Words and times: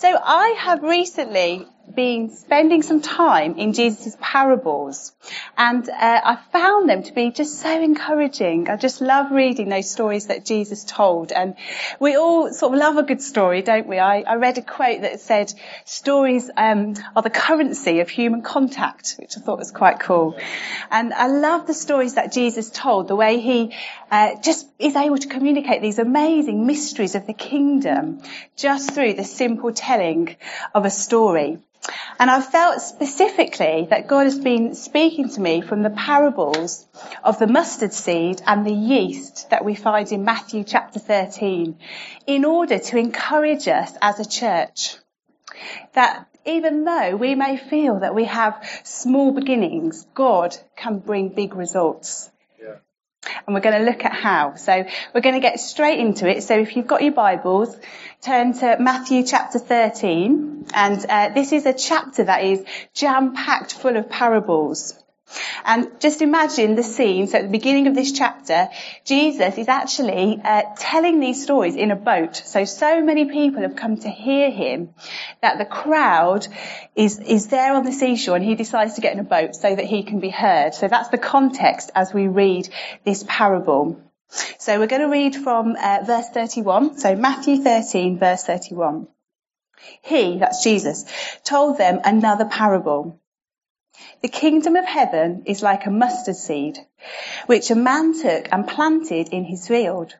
So 0.00 0.16
I 0.22 0.54
have 0.60 0.84
recently 0.84 1.66
been 1.94 2.30
spending 2.30 2.82
some 2.82 3.00
time 3.00 3.56
in 3.58 3.72
Jesus' 3.72 4.16
parables 4.20 5.12
and 5.56 5.88
uh, 5.88 6.20
I 6.24 6.38
found 6.52 6.88
them 6.88 7.02
to 7.04 7.12
be 7.12 7.30
just 7.30 7.60
so 7.60 7.82
encouraging. 7.82 8.68
I 8.68 8.76
just 8.76 9.00
love 9.00 9.30
reading 9.30 9.68
those 9.68 9.90
stories 9.90 10.26
that 10.26 10.44
Jesus 10.44 10.84
told 10.84 11.32
and 11.32 11.54
we 12.00 12.16
all 12.16 12.52
sort 12.52 12.72
of 12.72 12.78
love 12.78 12.96
a 12.96 13.02
good 13.02 13.22
story, 13.22 13.62
don't 13.62 13.86
we? 13.86 13.98
I, 13.98 14.20
I 14.20 14.34
read 14.36 14.58
a 14.58 14.62
quote 14.62 15.02
that 15.02 15.20
said 15.20 15.52
stories 15.84 16.50
um, 16.56 16.94
are 17.16 17.22
the 17.22 17.30
currency 17.30 18.00
of 18.00 18.08
human 18.08 18.42
contact, 18.42 19.16
which 19.18 19.36
I 19.36 19.40
thought 19.40 19.58
was 19.58 19.70
quite 19.70 20.00
cool. 20.00 20.38
And 20.90 21.12
I 21.12 21.26
love 21.26 21.66
the 21.66 21.74
stories 21.74 22.14
that 22.14 22.32
Jesus 22.32 22.70
told, 22.70 23.08
the 23.08 23.16
way 23.16 23.40
he 23.40 23.74
uh, 24.10 24.40
just 24.40 24.66
is 24.78 24.96
able 24.96 25.18
to 25.18 25.28
communicate 25.28 25.82
these 25.82 25.98
amazing 25.98 26.66
mysteries 26.66 27.14
of 27.14 27.26
the 27.26 27.32
kingdom 27.32 28.22
just 28.56 28.92
through 28.92 29.14
the 29.14 29.24
simple 29.24 29.72
telling 29.72 30.36
of 30.74 30.84
a 30.84 30.90
story. 30.90 31.58
And 32.18 32.30
I've 32.30 32.50
felt 32.50 32.82
specifically 32.82 33.86
that 33.90 34.08
God 34.08 34.24
has 34.24 34.38
been 34.38 34.74
speaking 34.74 35.28
to 35.30 35.40
me 35.40 35.60
from 35.60 35.82
the 35.82 35.90
parables 35.90 36.86
of 37.22 37.38
the 37.38 37.46
mustard 37.46 37.92
seed 37.92 38.42
and 38.46 38.66
the 38.66 38.72
yeast 38.72 39.50
that 39.50 39.64
we 39.64 39.74
find 39.74 40.10
in 40.10 40.24
Matthew 40.24 40.64
chapter 40.64 40.98
13 40.98 41.78
in 42.26 42.44
order 42.44 42.78
to 42.78 42.98
encourage 42.98 43.68
us 43.68 43.92
as 44.02 44.18
a 44.18 44.28
church. 44.28 44.96
That 45.94 46.26
even 46.44 46.84
though 46.84 47.16
we 47.16 47.34
may 47.34 47.56
feel 47.56 48.00
that 48.00 48.14
we 48.14 48.24
have 48.24 48.64
small 48.84 49.32
beginnings, 49.32 50.06
God 50.14 50.56
can 50.76 50.98
bring 50.98 51.28
big 51.28 51.54
results. 51.54 52.30
And 53.46 53.54
we're 53.54 53.60
going 53.60 53.78
to 53.78 53.90
look 53.90 54.04
at 54.04 54.14
how. 54.14 54.54
So 54.54 54.84
we're 55.14 55.20
going 55.20 55.34
to 55.34 55.40
get 55.40 55.60
straight 55.60 55.98
into 55.98 56.28
it. 56.28 56.42
So 56.42 56.58
if 56.58 56.76
you've 56.76 56.86
got 56.86 57.02
your 57.02 57.12
Bibles, 57.12 57.76
turn 58.20 58.52
to 58.52 58.76
Matthew 58.78 59.24
chapter 59.24 59.58
13. 59.58 60.66
And 60.74 61.06
uh, 61.08 61.30
this 61.34 61.52
is 61.52 61.66
a 61.66 61.72
chapter 61.72 62.24
that 62.24 62.44
is 62.44 62.64
jam-packed 62.94 63.72
full 63.74 63.96
of 63.96 64.08
parables. 64.08 64.94
And 65.64 66.00
just 66.00 66.22
imagine 66.22 66.74
the 66.74 66.82
scene. 66.82 67.26
So 67.26 67.38
at 67.38 67.42
the 67.42 67.50
beginning 67.50 67.86
of 67.86 67.94
this 67.94 68.12
chapter, 68.12 68.68
Jesus 69.04 69.58
is 69.58 69.68
actually 69.68 70.40
uh, 70.42 70.62
telling 70.78 71.20
these 71.20 71.42
stories 71.42 71.76
in 71.76 71.90
a 71.90 71.96
boat. 71.96 72.36
So 72.36 72.64
so 72.64 73.02
many 73.02 73.26
people 73.26 73.62
have 73.62 73.76
come 73.76 73.98
to 73.98 74.08
hear 74.08 74.50
him 74.50 74.94
that 75.42 75.58
the 75.58 75.66
crowd 75.66 76.48
is 76.96 77.18
is 77.18 77.48
there 77.48 77.74
on 77.74 77.84
the 77.84 77.92
seashore, 77.92 78.36
and 78.36 78.44
he 78.44 78.54
decides 78.54 78.94
to 78.94 79.02
get 79.02 79.12
in 79.12 79.18
a 79.18 79.24
boat 79.24 79.54
so 79.54 79.74
that 79.74 79.84
he 79.84 80.02
can 80.02 80.18
be 80.20 80.30
heard. 80.30 80.72
So 80.72 80.88
that's 80.88 81.10
the 81.10 81.18
context 81.18 81.90
as 81.94 82.14
we 82.14 82.26
read 82.26 82.68
this 83.04 83.22
parable. 83.28 84.00
So 84.58 84.78
we're 84.78 84.86
going 84.86 85.02
to 85.02 85.08
read 85.08 85.34
from 85.34 85.76
uh, 85.76 86.00
verse 86.04 86.28
31. 86.28 86.98
So 86.98 87.16
Matthew 87.16 87.62
13, 87.62 88.18
verse 88.18 88.44
31. 88.44 89.08
He, 90.02 90.38
that's 90.38 90.62
Jesus, 90.62 91.04
told 91.44 91.78
them 91.78 92.00
another 92.04 92.44
parable. 92.44 93.20
The 94.20 94.28
kingdom 94.28 94.76
of 94.76 94.84
heaven 94.84 95.42
is 95.46 95.62
like 95.62 95.86
a 95.86 95.90
mustard 95.90 96.36
seed, 96.36 96.78
which 97.46 97.70
a 97.70 97.74
man 97.74 98.20
took 98.20 98.48
and 98.52 98.68
planted 98.68 99.28
in 99.30 99.44
his 99.44 99.66
field. 99.66 100.14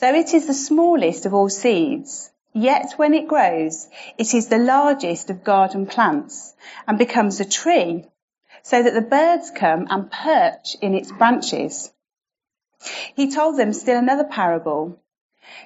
Though 0.00 0.14
it 0.14 0.34
is 0.34 0.46
the 0.46 0.54
smallest 0.54 1.26
of 1.26 1.34
all 1.34 1.48
seeds, 1.48 2.30
yet 2.52 2.94
when 2.96 3.14
it 3.14 3.28
grows, 3.28 3.88
it 4.18 4.34
is 4.34 4.48
the 4.48 4.58
largest 4.58 5.30
of 5.30 5.44
garden 5.44 5.86
plants 5.86 6.54
and 6.88 6.98
becomes 6.98 7.38
a 7.40 7.44
tree, 7.44 8.04
so 8.62 8.82
that 8.82 8.94
the 8.94 9.00
birds 9.00 9.50
come 9.50 9.86
and 9.90 10.10
perch 10.10 10.76
in 10.80 10.94
its 10.94 11.12
branches. 11.12 11.91
He 13.14 13.30
told 13.30 13.56
them 13.58 13.72
still 13.72 13.98
another 13.98 14.24
parable. 14.24 14.98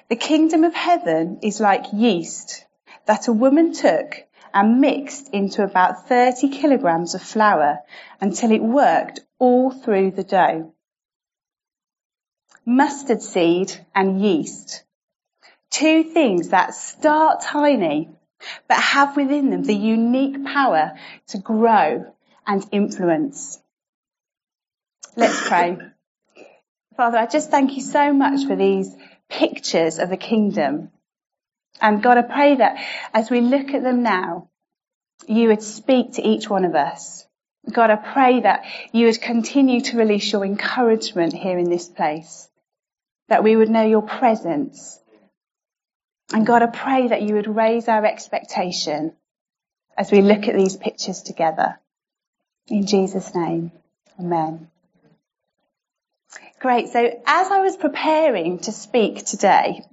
The 0.09 0.15
kingdom 0.15 0.63
of 0.63 0.73
heaven 0.73 1.39
is 1.41 1.59
like 1.59 1.93
yeast 1.93 2.65
that 3.05 3.27
a 3.27 3.33
woman 3.33 3.73
took 3.73 4.23
and 4.53 4.81
mixed 4.81 5.29
into 5.29 5.63
about 5.63 6.07
30 6.07 6.49
kilograms 6.49 7.15
of 7.15 7.21
flour 7.21 7.79
until 8.21 8.51
it 8.51 8.61
worked 8.61 9.19
all 9.39 9.71
through 9.71 10.11
the 10.11 10.23
dough. 10.23 10.73
Mustard 12.65 13.21
seed 13.21 13.71
and 13.95 14.21
yeast. 14.21 14.83
Two 15.69 16.03
things 16.03 16.49
that 16.49 16.73
start 16.73 17.41
tiny, 17.41 18.09
but 18.67 18.77
have 18.77 19.15
within 19.15 19.49
them 19.49 19.63
the 19.63 19.75
unique 19.75 20.43
power 20.45 20.97
to 21.27 21.37
grow 21.37 22.13
and 22.45 22.65
influence. 22.71 23.59
Let's 25.15 25.47
pray. 25.47 25.77
Father, 26.97 27.17
I 27.17 27.27
just 27.27 27.51
thank 27.51 27.75
you 27.77 27.81
so 27.81 28.11
much 28.11 28.45
for 28.45 28.55
these 28.55 28.93
pictures 29.29 29.99
of 29.99 30.09
the 30.09 30.17
kingdom 30.17 30.91
and 31.81 32.01
God, 32.01 32.17
I 32.17 32.21
pray 32.23 32.55
that 32.55 32.83
as 33.13 33.29
we 33.29 33.41
look 33.41 33.69
at 33.69 33.83
them 33.83 34.03
now, 34.03 34.49
you 35.27 35.49
would 35.49 35.61
speak 35.61 36.13
to 36.13 36.27
each 36.27 36.49
one 36.49 36.65
of 36.65 36.75
us. 36.75 37.25
God, 37.71 37.89
I 37.89 37.97
pray 37.97 38.41
that 38.41 38.65
you 38.93 39.05
would 39.05 39.21
continue 39.21 39.81
to 39.81 39.97
release 39.97 40.31
your 40.31 40.45
encouragement 40.45 41.33
here 41.33 41.57
in 41.57 41.69
this 41.69 41.87
place, 41.87 42.47
that 43.27 43.43
we 43.43 43.55
would 43.55 43.69
know 43.69 43.85
your 43.85 44.01
presence. 44.01 44.99
And 46.33 46.47
God, 46.47 46.63
I 46.63 46.67
pray 46.67 47.09
that 47.09 47.21
you 47.21 47.35
would 47.35 47.53
raise 47.53 47.87
our 47.87 48.05
expectation 48.05 49.13
as 49.97 50.11
we 50.11 50.21
look 50.21 50.47
at 50.47 50.55
these 50.55 50.77
pictures 50.77 51.21
together. 51.21 51.79
In 52.67 52.85
Jesus' 52.85 53.35
name, 53.35 53.71
amen. 54.19 54.69
Great. 56.59 56.89
So 56.89 57.21
as 57.27 57.51
I 57.51 57.61
was 57.61 57.77
preparing 57.77 58.57
to 58.59 58.71
speak 58.71 59.23
today, 59.23 59.85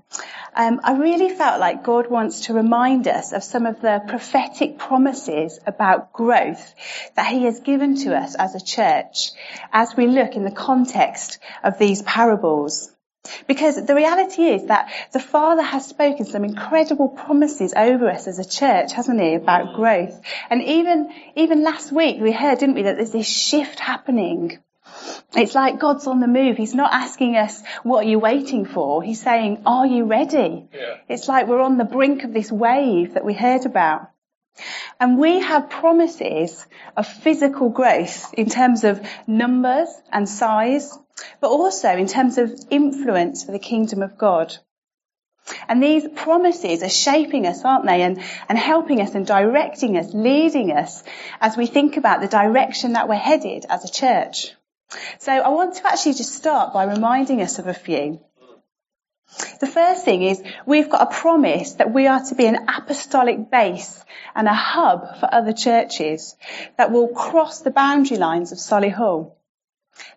um, 0.56 0.80
I 0.82 0.97
really 0.97 1.28
felt 1.28 1.60
like 1.60 1.84
God 1.84 2.08
wants 2.08 2.47
to 2.47 2.54
remind 2.54 3.06
us 3.06 3.32
of 3.32 3.44
some 3.44 3.66
of 3.66 3.82
the 3.82 4.00
prophetic 4.08 4.78
promises 4.78 5.58
about 5.66 6.14
growth 6.14 6.75
that 7.16 7.26
He 7.26 7.44
has 7.44 7.60
given 7.60 7.97
to 8.04 8.16
us 8.16 8.34
as 8.34 8.54
a 8.54 8.64
church 8.64 9.32
as 9.75 9.94
we 9.94 10.06
look 10.06 10.36
in 10.36 10.44
the 10.44 10.50
context 10.50 11.38
of 11.62 11.78
these 11.78 12.00
parables. 12.00 12.91
Because 13.46 13.84
the 13.84 13.94
reality 13.94 14.44
is 14.44 14.66
that 14.66 14.91
the 15.12 15.20
Father 15.20 15.62
has 15.62 15.86
spoken 15.86 16.25
some 16.25 16.44
incredible 16.44 17.08
promises 17.08 17.75
over 17.76 18.08
us 18.08 18.26
as 18.26 18.38
a 18.38 18.48
church, 18.48 18.92
hasn't 18.92 19.20
He, 19.20 19.34
about 19.34 19.75
growth. 19.75 20.19
And 20.48 20.62
even, 20.62 21.12
even 21.36 21.62
last 21.62 21.92
week 21.92 22.22
we 22.22 22.32
heard, 22.32 22.58
didn't 22.58 22.75
we, 22.75 22.82
that 22.82 22.96
there's 22.96 23.12
this 23.12 23.28
shift 23.28 23.81
happening 23.81 24.60
it's 25.37 25.54
like 25.54 25.78
God's 25.78 26.06
on 26.06 26.20
the 26.20 26.26
move. 26.26 26.56
He's 26.56 26.75
not 26.75 26.92
asking 26.92 27.37
us, 27.37 27.62
what 27.82 28.04
are 28.04 28.09
you 28.09 28.19
waiting 28.19 28.65
for? 28.65 29.03
He's 29.03 29.22
saying, 29.22 29.62
are 29.66 29.87
you 29.87 30.04
ready? 30.04 30.69
Yeah. 30.72 30.97
It's 31.09 31.28
like 31.28 31.47
we're 31.47 31.60
on 31.60 31.78
the 31.78 31.84
brink 31.84 32.25
of 32.25 32.32
this 32.32 32.50
wave 32.50 33.14
that 33.14 33.25
we 33.25 33.34
heard 33.34 33.66
about. 33.66 34.10
And 35.00 35.19
we 35.19 35.41
have 35.41 35.69
promises 35.69 36.64
of 36.97 37.06
physical 37.06 37.70
growth 37.70 38.32
in 38.34 38.48
terms 38.48 38.84
of 38.84 39.04
numbers 39.26 39.88
and 40.12 40.28
size, 40.28 40.97
but 41.41 41.48
also 41.48 41.88
in 41.88 42.06
terms 42.06 42.38
of 42.38 42.53
influence 42.70 43.44
for 43.44 43.53
the 43.53 43.59
kingdom 43.59 44.03
of 44.03 44.16
God. 44.16 44.56
And 45.69 45.82
these 45.82 46.06
promises 46.09 46.82
are 46.82 46.88
shaping 46.88 47.47
us, 47.47 47.64
aren't 47.64 47.84
they? 47.84 48.03
And, 48.03 48.22
and 48.48 48.59
helping 48.59 49.00
us 49.00 49.14
and 49.14 49.26
directing 49.26 49.98
us, 49.98 50.14
leading 50.14 50.72
us 50.72 51.03
as 51.41 51.56
we 51.56 51.66
think 51.66 51.97
about 51.97 52.20
the 52.20 52.28
direction 52.28 52.94
that 52.94 53.09
we're 53.09 53.16
headed 53.16 53.66
as 53.69 53.84
a 53.84 53.93
church. 53.93 54.53
So 55.19 55.32
I 55.32 55.49
want 55.49 55.75
to 55.77 55.87
actually 55.87 56.15
just 56.15 56.34
start 56.34 56.72
by 56.72 56.84
reminding 56.84 57.43
us 57.43 57.59
of 57.59 57.66
a 57.66 57.75
few. 57.75 58.21
The 59.60 59.66
first 59.66 60.05
thing 60.05 60.22
is 60.22 60.43
we've 60.66 60.91
got 60.91 61.03
a 61.03 61.15
promise 61.15 61.75
that 61.75 61.93
we 61.93 62.06
are 62.06 62.22
to 62.25 62.34
be 62.34 62.47
an 62.47 62.69
apostolic 62.69 63.50
base 63.50 64.05
and 64.34 64.47
a 64.47 64.55
hub 64.55 65.19
for 65.19 65.32
other 65.32 65.53
churches 65.53 66.37
that 66.77 66.93
will 66.93 67.09
cross 67.09 67.60
the 67.60 67.71
boundary 67.71 68.19
lines 68.19 68.53
of 68.53 68.59
Solihull. 68.59 69.32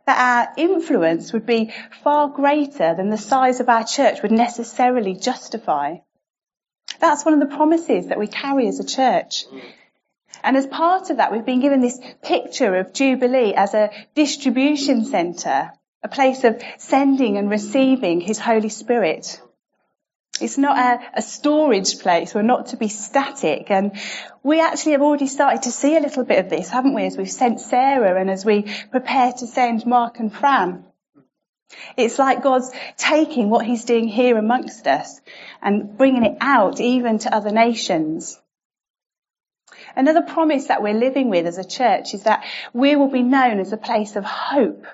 That 0.05 0.19
our 0.19 0.53
influence 0.57 1.33
would 1.33 1.45
be 1.45 1.71
far 2.03 2.27
greater 2.29 2.95
than 2.95 3.09
the 3.09 3.17
size 3.17 3.59
of 3.59 3.69
our 3.69 3.83
church 3.83 4.21
would 4.21 4.31
necessarily 4.31 5.15
justify. 5.15 5.97
That's 6.99 7.25
one 7.25 7.33
of 7.33 7.39
the 7.39 7.55
promises 7.55 8.07
that 8.07 8.19
we 8.19 8.27
carry 8.27 8.67
as 8.67 8.79
a 8.79 8.85
church. 8.85 9.45
And 10.43 10.57
as 10.57 10.65
part 10.67 11.09
of 11.09 11.17
that, 11.17 11.31
we've 11.31 11.45
been 11.45 11.61
given 11.61 11.81
this 11.81 11.99
picture 12.23 12.75
of 12.75 12.93
Jubilee 12.93 13.53
as 13.53 13.73
a 13.73 13.91
distribution 14.15 15.05
centre, 15.05 15.71
a 16.03 16.07
place 16.07 16.43
of 16.43 16.61
sending 16.77 17.37
and 17.37 17.49
receiving 17.49 18.21
His 18.21 18.39
Holy 18.39 18.69
Spirit. 18.69 19.41
It's 20.39 20.57
not 20.57 20.77
a, 20.77 21.19
a, 21.19 21.21
storage 21.21 21.99
place. 21.99 22.35
We're 22.35 22.43
not 22.43 22.67
to 22.67 22.77
be 22.77 22.89
static. 22.89 23.71
And 23.71 23.93
we 24.43 24.61
actually 24.61 24.91
have 24.91 25.01
already 25.01 25.27
started 25.27 25.63
to 25.63 25.71
see 25.71 25.97
a 25.97 25.99
little 25.99 26.23
bit 26.23 26.39
of 26.39 26.49
this, 26.49 26.69
haven't 26.69 26.93
we, 26.93 27.05
as 27.05 27.17
we've 27.17 27.29
sent 27.29 27.59
Sarah 27.59 28.19
and 28.19 28.29
as 28.29 28.45
we 28.45 28.65
prepare 28.91 29.31
to 29.33 29.47
send 29.47 29.85
Mark 29.85 30.19
and 30.19 30.31
Fran. 30.31 30.85
It's 31.97 32.19
like 32.19 32.43
God's 32.43 32.71
taking 32.97 33.49
what 33.49 33.65
He's 33.65 33.85
doing 33.85 34.07
here 34.07 34.37
amongst 34.37 34.87
us 34.87 35.19
and 35.61 35.97
bringing 35.97 36.23
it 36.23 36.37
out 36.39 36.79
even 36.79 37.19
to 37.19 37.33
other 37.33 37.51
nations. 37.51 38.39
Another 39.97 40.21
promise 40.21 40.67
that 40.67 40.83
we're 40.83 40.93
living 40.93 41.29
with 41.29 41.47
as 41.47 41.57
a 41.57 41.67
church 41.67 42.13
is 42.13 42.23
that 42.23 42.45
we 42.71 42.95
will 42.95 43.09
be 43.09 43.23
known 43.23 43.59
as 43.59 43.73
a 43.73 43.77
place 43.77 44.15
of 44.15 44.23
hope 44.23 44.85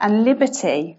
and 0.00 0.24
liberty. 0.24 0.98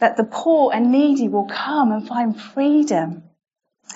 That 0.00 0.16
the 0.16 0.24
poor 0.24 0.72
and 0.72 0.90
needy 0.90 1.28
will 1.28 1.46
come 1.46 1.92
and 1.92 2.08
find 2.08 2.40
freedom. 2.40 3.22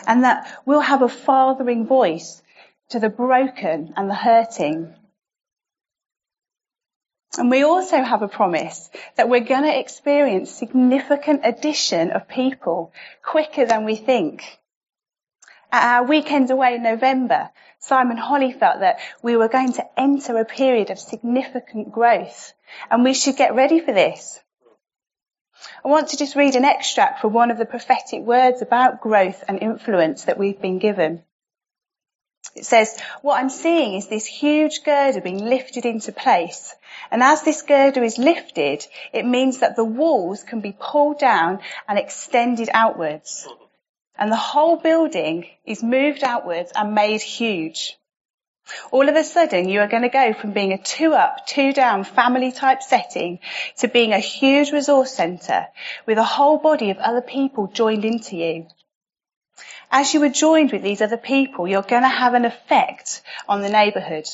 and 0.07 0.25
that 0.25 0.61
we'll 0.67 0.81
have 0.81 1.03
a 1.03 1.09
fathering 1.09 1.87
voice 1.87 2.43
to 2.91 3.01
the 3.01 3.09
broken 3.09 3.95
and 3.97 4.11
the 4.11 4.15
hurting. 4.15 4.95
And 7.39 7.51
we 7.51 7.63
also 7.63 8.03
have 8.03 8.23
a 8.23 8.29
promise 8.29 8.91
that 9.17 9.29
we're 9.29 9.41
going 9.41 9.65
to 9.65 9.79
experience 9.79 10.51
significant 10.51 11.41
addition 11.45 12.11
of 12.11 12.29
people 12.29 12.93
quicker 13.23 13.67
than 13.67 13.85
we 13.85 13.97
think. 13.97 14.59
At 15.73 16.01
our 16.01 16.07
weekend 16.07 16.51
away 16.51 16.77
in 16.77 16.83
November, 16.83 17.51
Simon 17.79 18.17
Holly 18.17 18.53
felt 18.53 18.81
that 18.81 19.01
we 19.23 19.37
were 19.37 19.49
going 19.49 19.73
to 19.75 20.01
enter 20.01 20.39
a 20.39 20.45
period 20.45 20.91
of 20.91 20.99
significant 20.99 21.93
growth 21.93 22.53
and 22.91 23.05
we 23.05 23.15
should 23.15 23.37
get 23.37 23.55
ready 23.55 23.81
for 23.81 23.93
this. 23.93 24.41
I 25.85 25.89
want 25.89 26.09
to 26.09 26.17
just 26.17 26.37
read 26.37 26.57
an 26.57 26.65
extract 26.65 27.21
from 27.21 27.33
one 27.33 27.51
of 27.51 27.59
the 27.59 27.65
prophetic 27.65 28.23
words 28.23 28.63
about 28.63 29.01
growth 29.01 29.43
and 29.49 29.63
influence 29.63 30.25
that 30.25 30.39
we've 30.39 30.61
been 30.61 30.79
given. 30.79 31.23
It 32.55 32.65
says, 32.65 32.99
what 33.23 33.39
I'm 33.39 33.51
seeing 33.51 33.95
is 33.95 34.07
this 34.07 34.27
huge 34.27 34.85
girder 34.85 35.21
being 35.21 35.45
lifted 35.45 35.85
into 35.85 36.13
place. 36.13 36.75
And 37.11 37.23
as 37.23 37.43
this 37.43 37.63
girder 37.63 38.03
is 38.03 38.19
lifted, 38.19 38.87
it 39.13 39.27
means 39.27 39.59
that 39.59 39.77
the 39.77 39.85
walls 39.85 40.43
can 40.43 40.61
be 40.61 40.77
pulled 40.79 41.19
down 41.19 41.61
and 41.87 41.99
extended 41.99 42.71
outwards. 42.73 43.47
And 44.19 44.33
the 44.33 44.37
whole 44.37 44.77
building 44.77 45.47
is 45.65 45.83
moved 45.83 46.25
outwards 46.25 46.73
and 46.75 46.95
made 46.95 47.21
huge. 47.21 47.99
All 48.91 49.09
of 49.09 49.15
a 49.15 49.23
sudden, 49.23 49.69
you 49.69 49.81
are 49.81 49.89
going 49.89 50.03
to 50.03 50.09
go 50.09 50.33
from 50.33 50.53
being 50.53 50.73
a 50.73 50.83
two 50.83 51.15
up, 51.15 51.47
two 51.47 51.73
down 51.73 52.03
family 52.03 52.51
type 52.51 52.83
setting 52.83 53.39
to 53.79 53.89
being 53.89 54.13
a 54.13 54.19
huge 54.19 54.73
resource 54.73 55.13
centre 55.13 55.69
with 56.05 56.19
a 56.19 56.25
whole 56.25 56.59
body 56.59 56.91
of 56.91 56.99
other 56.99 57.21
people 57.21 57.69
joined 57.69 58.05
into 58.05 58.37
you. 58.37 58.67
As 59.91 60.13
you 60.13 60.23
are 60.25 60.29
joined 60.29 60.73
with 60.73 60.83
these 60.83 61.01
other 61.01 61.17
people, 61.17 61.69
you're 61.69 61.83
going 61.83 62.03
to 62.03 62.09
have 62.09 62.35
an 62.35 62.45
effect 62.45 63.23
on 63.49 63.61
the 63.61 63.69
neighbourhood. 63.69 64.27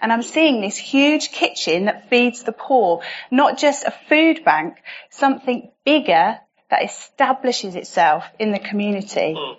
And 0.00 0.12
I'm 0.12 0.22
seeing 0.22 0.60
this 0.60 0.76
huge 0.76 1.30
kitchen 1.30 1.84
that 1.84 2.10
feeds 2.10 2.42
the 2.42 2.52
poor, 2.52 3.02
not 3.30 3.56
just 3.56 3.84
a 3.84 3.94
food 4.08 4.44
bank, 4.44 4.82
something 5.10 5.70
bigger 5.84 6.40
that 6.70 6.84
establishes 6.84 7.74
itself 7.76 8.24
in 8.38 8.52
the 8.52 8.58
community. 8.58 9.34
Mm. 9.36 9.56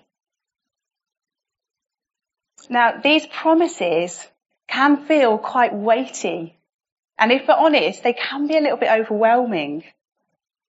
Now, 2.69 3.00
these 3.01 3.25
promises 3.27 4.27
can 4.68 5.06
feel 5.06 5.38
quite 5.38 5.74
weighty. 5.74 6.57
And 7.18 7.31
if 7.31 7.48
we're 7.48 7.56
honest, 7.56 8.04
they 8.04 8.13
can 8.13 8.48
be 8.48 8.57
a 8.57 8.62
little 8.62 8.77
bit 8.77 8.92
overwhelming. 8.92 9.83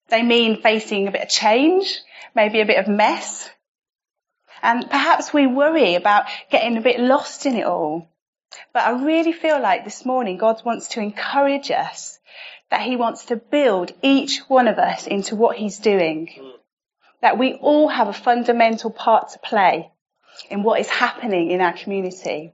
They 0.08 0.22
mean 0.22 0.62
facing 0.62 1.08
a 1.08 1.10
bit 1.10 1.22
of 1.22 1.28
change, 1.28 1.98
maybe 2.34 2.60
a 2.60 2.66
bit 2.66 2.78
of 2.78 2.88
mess. 2.88 3.50
And 4.62 4.88
perhaps 4.88 5.32
we 5.32 5.46
worry 5.46 5.94
about 5.94 6.26
getting 6.50 6.76
a 6.76 6.82
bit 6.82 7.00
lost 7.00 7.46
in 7.46 7.56
it 7.56 7.66
all. 7.66 8.08
But 8.72 8.84
I 8.84 9.04
really 9.04 9.32
feel 9.32 9.60
like 9.60 9.84
this 9.84 10.04
morning 10.04 10.38
God 10.38 10.62
wants 10.64 10.88
to 10.88 11.00
encourage 11.00 11.70
us 11.70 12.18
that 12.70 12.82
he 12.82 12.96
wants 12.96 13.26
to 13.26 13.36
build 13.36 13.92
each 14.02 14.40
one 14.48 14.68
of 14.68 14.78
us 14.78 15.06
into 15.06 15.36
what 15.36 15.56
he's 15.56 15.78
doing. 15.78 16.28
That 17.22 17.38
we 17.38 17.54
all 17.54 17.88
have 17.88 18.08
a 18.08 18.12
fundamental 18.12 18.90
part 18.90 19.30
to 19.30 19.38
play 19.38 19.90
in 20.50 20.62
what 20.62 20.80
is 20.80 20.88
happening 20.88 21.50
in 21.50 21.60
our 21.60 21.72
community. 21.72 22.52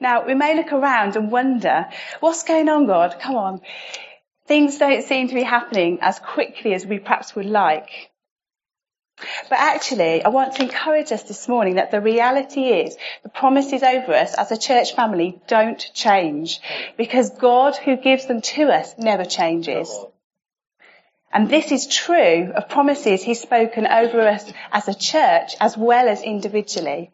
Now, 0.00 0.26
we 0.26 0.34
may 0.34 0.54
look 0.54 0.72
around 0.72 1.16
and 1.16 1.30
wonder, 1.30 1.86
what's 2.20 2.44
going 2.44 2.68
on, 2.68 2.86
God? 2.86 3.16
Come 3.20 3.36
on. 3.36 3.60
Things 4.46 4.78
don't 4.78 5.02
seem 5.02 5.28
to 5.28 5.34
be 5.34 5.42
happening 5.42 5.98
as 6.00 6.18
quickly 6.18 6.74
as 6.74 6.86
we 6.86 6.98
perhaps 6.98 7.34
would 7.34 7.46
like. 7.46 8.10
But 9.48 9.58
actually, 9.58 10.24
I 10.24 10.28
want 10.28 10.54
to 10.54 10.62
encourage 10.62 11.10
us 11.10 11.24
this 11.24 11.48
morning 11.48 11.74
that 11.74 11.90
the 11.90 12.00
reality 12.00 12.64
is 12.64 12.96
the 13.22 13.28
promises 13.28 13.82
over 13.82 14.14
us 14.14 14.34
as 14.34 14.52
a 14.52 14.56
church 14.56 14.94
family 14.94 15.40
don't 15.48 15.90
change 15.94 16.60
because 16.96 17.30
God 17.30 17.76
who 17.76 17.96
gives 17.96 18.26
them 18.26 18.40
to 18.42 18.68
us 18.68 18.94
never 18.96 19.24
changes. 19.24 19.96
And 21.32 21.48
this 21.48 21.72
is 21.72 21.86
true 21.86 22.52
of 22.54 22.68
promises 22.68 23.22
he's 23.22 23.40
spoken 23.40 23.86
over 23.86 24.20
us 24.26 24.50
as 24.72 24.88
a 24.88 24.94
church 24.94 25.54
as 25.60 25.76
well 25.76 26.08
as 26.08 26.22
individually. 26.22 27.10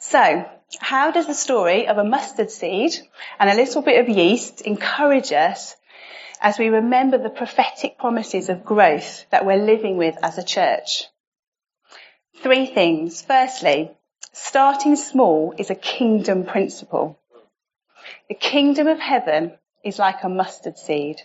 So, 0.00 0.44
how 0.80 1.10
does 1.12 1.26
the 1.26 1.34
story 1.34 1.86
of 1.86 1.98
a 1.98 2.04
mustard 2.04 2.50
seed 2.50 2.94
and 3.38 3.48
a 3.48 3.54
little 3.54 3.82
bit 3.82 4.00
of 4.00 4.08
yeast 4.08 4.60
encourage 4.62 5.32
us 5.32 5.76
as 6.40 6.58
we 6.58 6.68
remember 6.68 7.18
the 7.18 7.30
prophetic 7.30 7.98
promises 7.98 8.48
of 8.48 8.64
growth 8.64 9.24
that 9.30 9.44
we're 9.44 9.64
living 9.64 9.96
with 9.96 10.16
as 10.22 10.38
a 10.38 10.44
church? 10.44 11.04
Three 12.42 12.66
things. 12.66 13.22
Firstly, 13.22 13.90
starting 14.32 14.96
small 14.96 15.54
is 15.58 15.70
a 15.70 15.74
kingdom 15.74 16.44
principle. 16.44 17.18
The 18.28 18.34
kingdom 18.34 18.86
of 18.86 19.00
heaven 19.00 19.58
is 19.84 19.98
like 19.98 20.22
a 20.22 20.28
mustard 20.28 20.78
seed. 20.78 21.20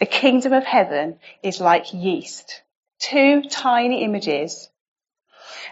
The 0.00 0.06
kingdom 0.06 0.52
of 0.52 0.64
heaven 0.64 1.18
is 1.42 1.60
like 1.60 1.92
yeast. 1.92 2.62
Two 2.98 3.42
tiny 3.42 4.02
images. 4.04 4.70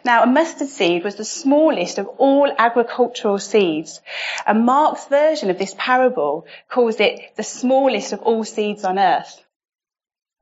Now, 0.04 0.22
a 0.22 0.26
mustard 0.26 0.68
seed 0.68 1.04
was 1.04 1.16
the 1.16 1.24
smallest 1.24 1.98
of 1.98 2.08
all 2.18 2.52
agricultural 2.56 3.38
seeds, 3.38 4.00
and 4.46 4.64
Mark's 4.64 5.06
version 5.06 5.50
of 5.50 5.58
this 5.58 5.74
parable 5.76 6.46
calls 6.68 7.00
it 7.00 7.36
the 7.36 7.42
smallest 7.42 8.12
of 8.12 8.22
all 8.22 8.44
seeds 8.44 8.84
on 8.84 8.98
earth. 8.98 9.42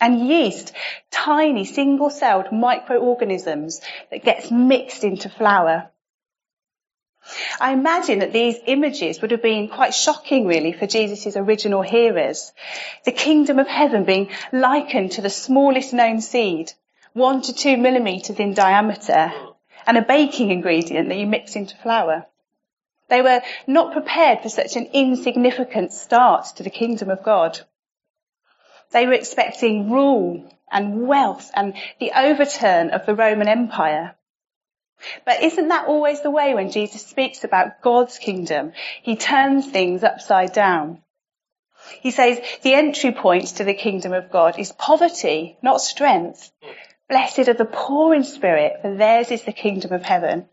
And 0.01 0.29
yeast, 0.29 0.73
tiny 1.11 1.65
single-celled 1.65 2.53
microorganisms 2.53 3.81
that 4.11 4.25
gets 4.25 4.51
mixed 4.51 5.05
into 5.05 5.29
flour. 5.29 5.91
I 7.59 7.73
imagine 7.73 8.19
that 8.19 8.33
these 8.33 8.59
images 8.67 9.23
would 9.23 9.31
have 9.31 9.43
been 9.43 9.69
quite 9.69 9.95
shocking 9.95 10.47
really 10.47 10.73
for 10.73 10.87
Jesus' 10.87 11.37
original 11.37 11.81
hearers. 11.81 12.53
The 13.07 13.13
kingdom 13.13 13.59
of 13.59 13.67
heaven 13.67 14.05
being 14.05 14.29
likened 14.53 15.13
to 15.13 15.23
the 15.23 15.31
smallest 15.31 15.95
known 15.95 16.21
seed, 16.21 16.73
one 17.15 17.41
to 17.41 17.55
two 17.55 17.77
millimeters 17.77 18.39
in 18.41 18.55
diameter, 18.55 19.33
and 19.87 19.97
a 19.97 20.03
baking 20.03 20.51
ingredient 20.51 21.09
that 21.09 21.17
you 21.17 21.27
mix 21.27 21.55
into 21.55 21.77
flour. 21.77 22.27
They 23.09 23.23
were 23.23 23.41
not 23.67 23.93
prepared 23.93 24.41
for 24.41 24.49
such 24.49 24.75
an 24.77 24.87
insignificant 24.93 25.93
start 25.93 26.47
to 26.57 26.65
the 26.65 26.71
kingdom 26.71 27.11
of 27.11 27.23
God. 27.23 27.61
They 28.91 29.07
were 29.07 29.13
expecting 29.13 29.91
rule 29.91 30.51
and 30.71 31.07
wealth 31.07 31.51
and 31.55 31.75
the 32.01 32.13
overturn 32.17 32.91
of 32.91 33.07
the 33.07 33.15
Roman 33.15 33.49
Empire. 33.49 34.17
But 35.25 35.43
isn't 35.43 35.69
that 35.69 35.87
always 35.87 36.23
the 36.23 36.31
way 36.31 36.55
when 36.55 36.71
Jesus 36.71 37.07
speaks 37.07 37.45
about 37.45 37.81
God's 37.81 38.19
kingdom? 38.19 38.73
He 39.03 39.17
turns 39.17 39.71
things 39.71 40.03
upside 40.03 40.53
down. 40.53 41.03
He 42.01 42.11
says 42.11 42.41
the 42.63 42.75
entry 42.75 43.13
point 43.13 43.47
to 43.57 43.65
the 43.65 43.75
kingdom 43.75 44.13
of 44.13 44.31
God 44.31 44.59
is 44.59 44.73
poverty, 44.73 45.59
not 45.63 45.81
strength. 45.81 46.51
Blessed 47.09 47.49
are 47.49 47.55
the 47.55 47.65
poor 47.65 48.15
in 48.15 48.25
spirit, 48.25 48.79
for 48.81 48.95
theirs 48.95 49.31
is 49.31 49.45
the 49.45 49.53
kingdom 49.53 49.93
of 49.93 50.03
heaven. 50.03 50.49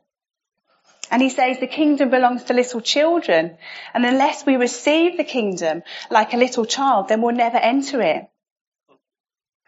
And 1.10 1.22
he 1.22 1.30
says 1.30 1.60
the 1.60 1.68
kingdom 1.68 2.10
belongs 2.10 2.46
to 2.46 2.54
little 2.54 2.82
children, 2.82 3.58
and 3.94 4.06
unless 4.06 4.46
we 4.46 4.56
receive 4.56 5.18
the 5.18 5.24
kingdom 5.24 5.84
like 6.10 6.34
a 6.34 6.38
little 6.38 6.66
child, 6.66 7.08
then 7.08 7.22
we'll 7.22 7.36
never 7.36 7.58
enter 7.58 8.02
it. 8.02 8.30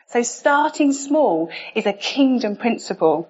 So 0.07 0.21
starting 0.21 0.93
small 0.93 1.51
is 1.75 1.85
a 1.85 1.93
kingdom 1.93 2.55
principle. 2.55 3.29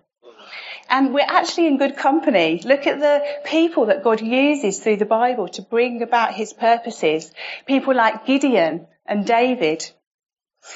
And 0.90 1.14
we're 1.14 1.22
actually 1.22 1.68
in 1.68 1.78
good 1.78 1.96
company. 1.96 2.62
Look 2.64 2.86
at 2.88 3.00
the 3.00 3.24
people 3.46 3.86
that 3.86 4.04
God 4.04 4.22
uses 4.22 4.80
through 4.80 4.98
the 4.98 5.06
Bible 5.06 5.48
to 5.50 5.62
bring 5.62 6.02
about 6.02 6.34
his 6.34 6.54
purposes. 6.54 7.32
People 7.66 7.96
like 7.96 8.26
Gideon 8.26 8.88
and 9.06 9.26
David. 9.26 9.90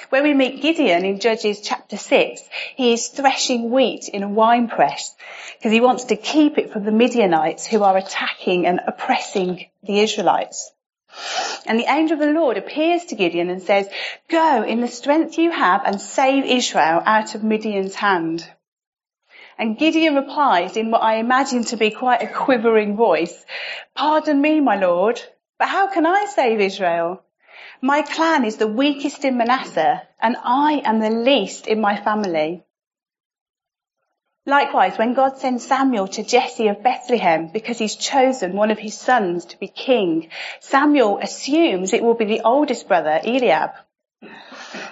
When 0.10 0.24
we 0.24 0.34
meet 0.34 0.62
Gideon 0.62 1.06
in 1.06 1.20
Judges 1.20 1.62
chapter 1.62 1.96
6, 1.96 2.41
he 2.75 2.91
is 2.91 3.08
threshing 3.08 3.72
wheat 3.72 4.10
in 4.10 4.22
a 4.22 4.27
wine 4.27 4.67
press 4.67 5.15
because 5.58 5.72
he 5.72 5.79
wants 5.79 6.06
to 6.06 6.17
keep 6.17 6.58
it 6.58 6.72
from 6.72 6.84
the 6.84 6.91
Midianites 6.91 7.65
who 7.65 7.84
are 7.84 7.96
attacking 7.96 8.65
and 8.65 8.82
oppressing 8.86 9.65
the 9.84 10.00
Israelites. 10.01 10.72
And 11.65 11.79
the 11.79 11.89
angel 11.89 12.15
of 12.15 12.20
the 12.20 12.34
Lord 12.34 12.58
appears 12.58 13.06
to 13.06 13.15
Gideon 13.15 13.50
and 13.50 13.62
says, 13.62 13.88
go 14.29 14.63
in 14.63 14.82
the 14.82 14.89
strength 14.89 15.38
you 15.38 15.51
have 15.51 15.82
and 15.86 16.01
save 16.01 16.44
Israel 16.44 17.01
out 17.06 17.34
of 17.36 17.44
Midian's 17.44 17.96
hand. 17.96 18.46
And 19.58 19.77
Gideon 19.77 20.15
replies 20.15 20.75
in 20.75 20.91
what 20.91 21.01
I 21.01 21.15
imagine 21.15 21.63
to 21.65 21.77
be 21.77 21.91
quite 21.91 22.22
a 22.22 22.27
quivering 22.27 22.98
voice, 22.98 23.46
Pardon 23.96 24.39
me, 24.39 24.60
my 24.60 24.75
Lord, 24.75 25.22
but 25.58 25.70
how 25.70 25.88
can 25.88 26.06
I 26.06 26.25
save 26.25 26.60
Israel? 26.60 27.24
My 27.81 28.01
clan 28.01 28.45
is 28.45 28.57
the 28.57 28.67
weakest 28.67 29.23
in 29.25 29.37
Manasseh, 29.37 30.01
and 30.19 30.35
I 30.43 30.81
am 30.83 30.99
the 30.99 31.09
least 31.09 31.67
in 31.67 31.79
my 31.79 31.95
family. 31.95 32.63
Likewise, 34.47 34.97
when 34.97 35.13
God 35.13 35.37
sends 35.37 35.67
Samuel 35.67 36.07
to 36.07 36.23
Jesse 36.23 36.69
of 36.69 36.81
Bethlehem 36.81 37.47
because 37.47 37.77
he's 37.77 37.97
chosen 37.97 38.53
one 38.53 38.71
of 38.71 38.79
his 38.79 38.97
sons 38.97 39.43
to 39.45 39.59
be 39.59 39.67
king, 39.67 40.29
Samuel 40.61 41.17
assumes 41.17 41.91
it 41.91 42.01
will 42.01 42.13
be 42.13 42.23
the 42.23 42.41
oldest 42.45 42.87
brother, 42.87 43.19
Eliab. 43.23 43.71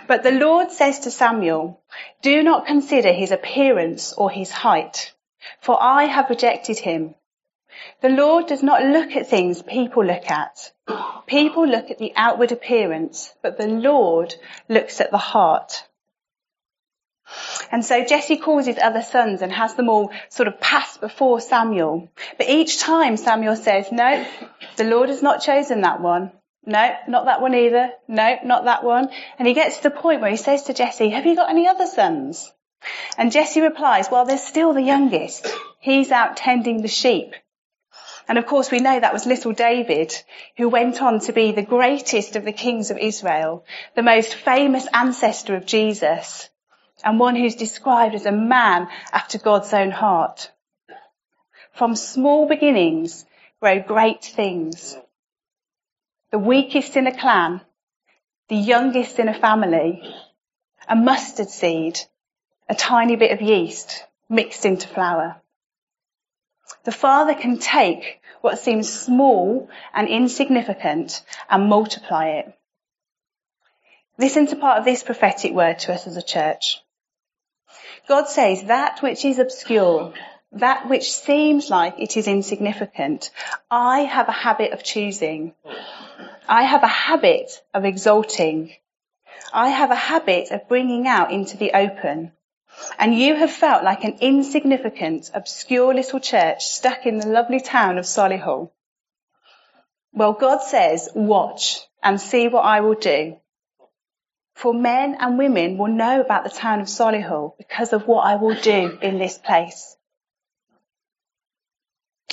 But 0.08 0.24
the 0.24 0.32
Lord 0.32 0.72
says 0.72 1.00
to 1.00 1.12
Samuel, 1.12 1.82
do 2.22 2.44
not 2.44 2.68
consider 2.68 3.14
his 3.14 3.32
appearance 3.32 4.12
or 4.14 4.30
his 4.30 4.52
height, 4.52 5.14
for 5.62 5.82
I 5.82 6.04
have 6.04 6.30
rejected 6.30 6.78
him. 6.78 7.16
The 8.02 8.10
Lord 8.10 8.48
does 8.48 8.64
not 8.64 8.84
look 8.84 9.16
at 9.16 9.28
things 9.28 9.62
people 9.62 10.06
look 10.06 10.30
at. 10.30 10.72
People 11.28 11.68
look 11.68 11.92
at 11.92 11.98
the 11.98 12.14
outward 12.16 12.52
appearance, 12.52 13.34
but 13.42 13.58
the 13.58 13.68
Lord 13.68 14.36
looks 14.70 15.02
at 15.02 15.12
the 15.12 15.18
heart. 15.18 15.84
And 17.72 17.84
so 17.84 18.06
Jesse 18.06 18.38
calls 18.38 18.68
his 18.68 18.78
other 18.78 19.02
sons 19.02 19.42
and 19.42 19.52
has 19.52 19.74
them 19.74 19.90
all 19.90 20.12
sort 20.30 20.48
of 20.48 20.60
pass 20.60 20.98
before 20.98 21.42
Samuel. 21.42 22.10
But 22.38 22.50
each 22.50 22.80
time 22.80 23.18
Samuel 23.18 23.56
says, 23.56 23.92
no, 23.92 24.26
the 24.78 24.84
Lord 24.84 25.10
has 25.10 25.24
not 25.24 25.42
chosen 25.42 25.82
that 25.82 26.02
one. 26.02 26.32
No, 26.66 26.96
not 27.08 27.26
that 27.26 27.42
one 27.42 27.54
either. 27.56 27.92
No, 28.08 28.38
not 28.44 28.66
that 28.66 28.84
one. 28.84 29.10
And 29.38 29.48
he 29.48 29.54
gets 29.54 29.78
to 29.78 29.84
the 29.84 29.92
point 29.92 30.22
where 30.22 30.32
he 30.32 30.38
says 30.38 30.64
to 30.64 30.74
Jesse, 30.74 31.10
have 31.10 31.26
you 31.26 31.36
got 31.36 31.50
any 31.50 31.68
other 31.68 31.88
sons? 31.88 32.52
And 33.18 33.32
Jesse 33.32 33.62
replies, 33.62 34.10
well, 34.12 34.26
there's 34.26 34.44
still 34.44 34.74
the 34.74 34.82
youngest. 34.82 35.48
He's 35.80 36.12
out 36.12 36.38
tending 36.38 36.82
the 36.82 36.88
sheep. 36.88 37.34
And 38.28 38.38
of 38.38 38.46
course 38.46 38.72
we 38.72 38.80
know 38.80 39.00
that 39.00 39.14
was 39.14 39.26
little 39.26 39.52
David, 39.52 40.14
who 40.58 40.70
went 40.70 41.02
on 41.02 41.20
to 41.22 41.34
be 41.34 41.52
the 41.52 41.62
greatest 41.62 42.36
of 42.36 42.46
the 42.46 42.54
kings 42.54 42.92
of 42.92 42.98
Israel, 42.98 43.66
the 43.96 44.04
most 44.04 44.34
famous 44.34 44.88
ancestor 44.94 45.56
of 45.56 45.66
Jesus, 45.66 46.50
and 47.04 47.20
one 47.20 47.36
who's 47.36 47.56
described 47.56 48.16
as 48.16 48.26
a 48.26 48.32
man 48.32 48.88
after 49.12 49.38
God's 49.38 49.74
own 49.74 49.92
heart. 49.92 50.52
From 51.74 51.96
small 51.96 52.48
beginnings 52.48 53.26
grow 53.60 53.80
great 53.80 54.24
things 54.24 54.98
the 56.32 56.40
weakest 56.40 56.98
in 56.98 57.08
a 57.08 57.18
clan, 57.18 57.62
the 58.50 58.58
youngest 58.58 59.20
in 59.20 59.30
a 59.30 59.40
family, 59.40 60.02
a 60.86 60.96
mustard 60.96 61.50
seed, 61.50 61.98
a 62.68 62.76
tiny 62.76 63.16
bit 63.16 63.32
of 63.32 63.42
yeast 63.42 64.04
mixed 64.28 64.66
into 64.66 64.86
flour. 64.86 65.42
The 66.84 66.92
Father 66.92 67.34
can 67.34 67.58
take 67.58 68.22
what 68.42 68.60
seems 68.60 68.92
small 68.92 69.70
and 69.94 70.08
insignificant 70.08 71.24
and 71.50 71.70
multiply 71.70 72.28
it. 72.30 72.54
Listen 74.18 74.48
to 74.48 74.56
part 74.56 74.80
of 74.80 74.86
this 74.86 75.04
prophetic 75.04 75.52
word 75.52 75.80
to 75.80 75.94
us 75.94 76.08
as 76.08 76.16
a 76.16 76.22
church. 76.22 76.82
God 78.08 78.28
says 78.28 78.64
that 78.66 79.02
which 79.02 79.26
is 79.26 79.40
obscure, 79.40 80.14
that 80.54 80.88
which 80.88 81.12
seems 81.12 81.70
like 81.70 81.96
it 82.00 82.16
is 82.16 82.28
insignificant, 82.28 83.32
I 83.70 84.02
have 84.02 84.30
a 84.30 84.32
habit 84.32 84.72
of 84.72 84.84
choosing. 84.84 85.54
I 86.48 86.64
have 86.64 86.84
a 86.84 86.88
habit 86.88 87.62
of 87.74 87.84
exalting. 87.84 88.74
I 89.52 89.70
have 89.70 89.92
a 89.92 89.96
habit 89.96 90.52
of 90.52 90.68
bringing 90.70 91.08
out 91.08 91.32
into 91.32 91.58
the 91.58 91.74
open. 91.74 92.32
And 92.98 93.18
you 93.18 93.36
have 93.36 93.52
felt 93.52 93.84
like 93.84 94.04
an 94.04 94.18
insignificant, 94.22 95.32
obscure 95.34 95.94
little 95.94 96.20
church 96.20 96.66
stuck 96.66 97.06
in 97.06 97.18
the 97.18 97.28
lovely 97.28 97.60
town 97.60 97.98
of 97.98 98.06
Solihull. 98.06 98.72
Well, 100.14 100.34
God 100.34 100.62
says, 100.62 101.10
watch 101.14 101.80
and 102.02 102.20
see 102.20 102.48
what 102.48 102.62
I 102.62 102.82
will 102.82 102.96
do. 102.96 103.38
For 104.54 104.74
men 104.74 105.18
and 105.20 105.38
women 105.38 105.78
will 105.78 105.92
know 105.92 106.22
about 106.22 106.46
the 106.46 106.50
town 106.50 106.80
of 106.80 106.88
Solihull 106.88 107.58
because 107.58 107.92
of 107.92 108.08
what 108.08 108.26
I 108.26 108.36
will 108.36 108.56
do 108.56 108.98
in 109.02 109.20
this 109.20 109.38
place. 109.38 109.98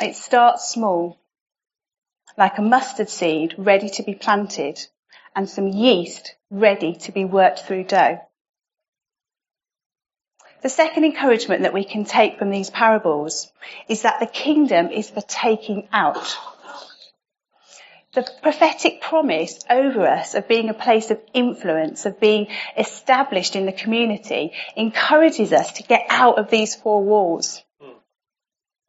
It 0.01 0.15
starts 0.15 0.71
small 0.71 1.19
like 2.37 2.59
a 2.59 2.63
mustard 2.63 3.09
seed 3.09 3.55
ready 3.59 3.91
to 3.91 4.03
be 4.03 4.15
planted 4.15 4.81
and 5.35 5.49
some 5.49 5.69
yeast 5.69 6.35
ready 6.51 6.95
to 6.95 7.13
be 7.13 7.25
worked 7.25 7.61
through 7.61 7.85
dough. 7.85 8.21
The 10.63 10.69
second 10.69 11.05
encouragement 11.05 11.63
that 11.63 11.73
we 11.73 11.85
can 11.85 12.05
take 12.05 12.39
from 12.39 12.51
these 12.51 12.71
parables 12.71 13.51
is 13.89 14.03
that 14.03 14.21
the 14.21 14.27
kingdom 14.27 14.89
is 14.89 15.11
for 15.11 15.21
taking 15.21 15.89
out. 15.93 16.39
The 18.15 18.31
prophetic 18.43 19.01
promise 19.01 19.59
over 19.69 20.07
us 20.07 20.35
of 20.35 20.47
being 20.47 20.69
a 20.69 20.75
place 20.75 21.11
of 21.11 21.21
influence, 21.35 22.07
of 22.07 22.21
being 22.21 22.47
established 22.77 23.57
in 23.57 23.67
the 23.67 23.73
community, 23.73 24.53
encourages 24.77 25.53
us 25.53 25.73
to 25.75 25.83
get 25.83 26.07
out 26.09 26.39
of 26.39 26.51
these 26.51 26.77
four 26.77 27.03
walls. 27.03 27.63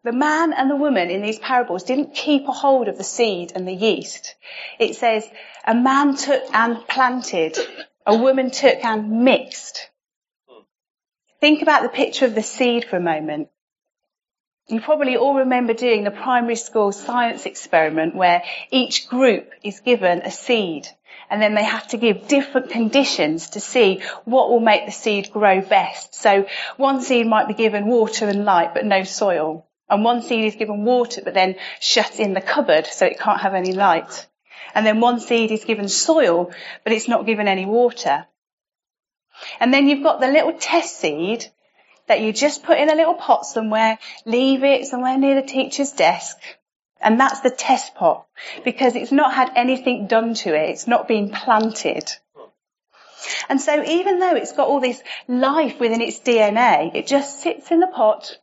The 0.04 0.12
man 0.12 0.52
and 0.52 0.70
the 0.70 0.76
woman 0.76 1.10
in 1.10 1.22
these 1.22 1.40
parables 1.40 1.84
didn't 1.84 2.14
keep 2.14 2.48
a 2.48 2.52
hold 2.52 2.90
of 2.90 2.98
the 2.98 3.04
seed 3.06 3.54
and 3.56 3.66
the 3.66 3.74
yeast. 3.74 4.36
It 4.78 4.96
says, 4.96 5.26
a 5.66 5.74
man 5.74 6.18
took 6.18 6.44
and 6.54 6.86
planted, 6.88 7.58
a 8.06 8.16
woman 8.16 8.52
took 8.52 8.84
and 8.84 9.24
mixed. 9.24 9.90
Think 11.44 11.62
about 11.62 11.84
the 11.84 11.90
picture 11.90 12.26
of 12.26 12.36
the 12.36 12.42
seed 12.42 12.86
for 12.86 12.96
a 12.96 13.02
moment. 13.02 13.50
You 14.70 14.80
probably 14.80 15.18
all 15.18 15.40
remember 15.40 15.74
doing 15.74 16.06
the 16.06 16.10
primary 16.10 16.56
school 16.56 16.94
science 16.94 17.46
experiment 17.46 18.16
where 18.16 18.44
each 18.72 19.10
group 19.10 19.52
is 19.62 19.82
given 19.82 20.22
a 20.22 20.32
seed 20.32 20.88
and 21.30 21.42
then 21.42 21.54
they 21.54 21.66
have 21.66 21.86
to 21.90 21.98
give 21.98 22.30
different 22.30 22.70
conditions 22.70 23.50
to 23.50 23.60
see 23.60 24.04
what 24.24 24.52
will 24.52 24.62
make 24.62 24.86
the 24.86 24.94
seed 24.94 25.34
grow 25.34 25.60
best. 25.60 26.16
So 26.16 26.48
one 26.78 27.02
seed 27.02 27.28
might 27.28 27.50
be 27.50 27.56
given 27.56 27.88
water 27.88 28.30
and 28.30 28.46
light 28.46 28.74
but 28.74 28.86
no 28.86 29.04
soil. 29.04 29.68
And 29.90 30.02
one 30.06 30.22
seed 30.22 30.46
is 30.46 30.56
given 30.56 30.86
water, 30.86 31.24
but 31.26 31.34
then 31.34 31.58
shut 31.82 32.22
in 32.22 32.34
the 32.34 32.40
cupboard 32.40 32.88
so 32.88 33.06
it 33.06 33.20
can't 33.20 33.42
have 33.42 33.54
any 33.54 33.74
light. 33.74 34.28
And 34.74 34.86
then 34.86 35.02
one 35.02 35.20
seed 35.20 35.52
is 35.52 35.66
given 35.66 35.90
soil, 35.90 36.54
but 36.86 36.94
it's 36.94 37.10
not 37.10 37.26
given 37.26 37.50
any 37.50 37.66
water. 37.66 38.28
And 39.60 39.74
then 39.74 39.88
you've 39.88 40.04
got 40.04 40.20
the 40.20 40.28
little 40.28 40.54
test 40.54 41.00
seed 41.00 41.46
that 42.08 42.22
you 42.22 42.34
just 42.34 42.64
put 42.64 42.78
in 42.78 42.90
a 42.90 42.96
little 42.96 43.14
pot 43.14 43.46
somewhere, 43.46 43.98
leave 44.26 44.64
it 44.64 44.86
somewhere 44.86 45.18
near 45.18 45.36
the 45.36 45.48
teacher's 45.48 45.92
desk. 45.92 46.38
And 47.00 47.20
that's 47.20 47.42
the 47.42 47.50
test 47.50 47.96
pot 47.96 48.26
because 48.64 48.96
it's 48.96 49.12
not 49.12 49.34
had 49.34 49.52
anything 49.56 50.08
done 50.08 50.34
to 50.36 50.56
it. 50.56 50.70
It's 50.70 50.88
not 50.88 51.08
been 51.08 51.32
planted. 51.32 52.10
And 53.50 53.60
so 53.60 53.84
even 53.84 54.20
though 54.20 54.36
it's 54.36 54.54
got 54.54 54.68
all 54.68 54.80
this 54.80 55.02
life 55.28 55.80
within 55.80 56.02
its 56.02 56.20
DNA, 56.20 56.94
it 56.96 57.08
just 57.08 57.42
sits 57.42 57.72
in 57.72 57.80
the 57.80 57.88
pot 57.88 58.38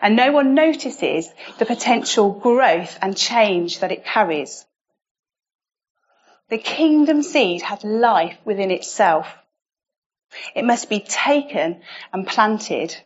and 0.00 0.16
no 0.16 0.32
one 0.32 0.54
notices 0.54 1.28
the 1.58 1.66
potential 1.66 2.30
growth 2.30 2.98
and 3.00 3.16
change 3.16 3.80
that 3.80 3.92
it 3.92 4.04
carries. 4.04 4.64
The 6.48 6.58
kingdom 6.58 7.22
seed 7.22 7.62
has 7.62 7.82
life 7.82 8.36
within 8.44 8.70
itself. 8.70 9.26
It 10.54 10.64
must 10.64 10.88
be 10.88 11.00
taken 11.00 11.82
and 12.12 12.26
planted. 12.26 12.96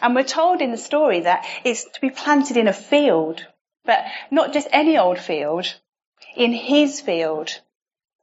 And 0.00 0.14
we're 0.14 0.24
told 0.24 0.60
in 0.60 0.70
the 0.70 0.78
story 0.78 1.20
that 1.20 1.44
it's 1.64 1.84
to 1.84 2.00
be 2.00 2.10
planted 2.10 2.56
in 2.56 2.68
a 2.68 2.72
field, 2.72 3.44
but 3.84 4.04
not 4.30 4.52
just 4.52 4.68
any 4.72 4.96
old 4.96 5.18
field, 5.18 5.74
in 6.34 6.52
his 6.52 7.00
field. 7.00 7.60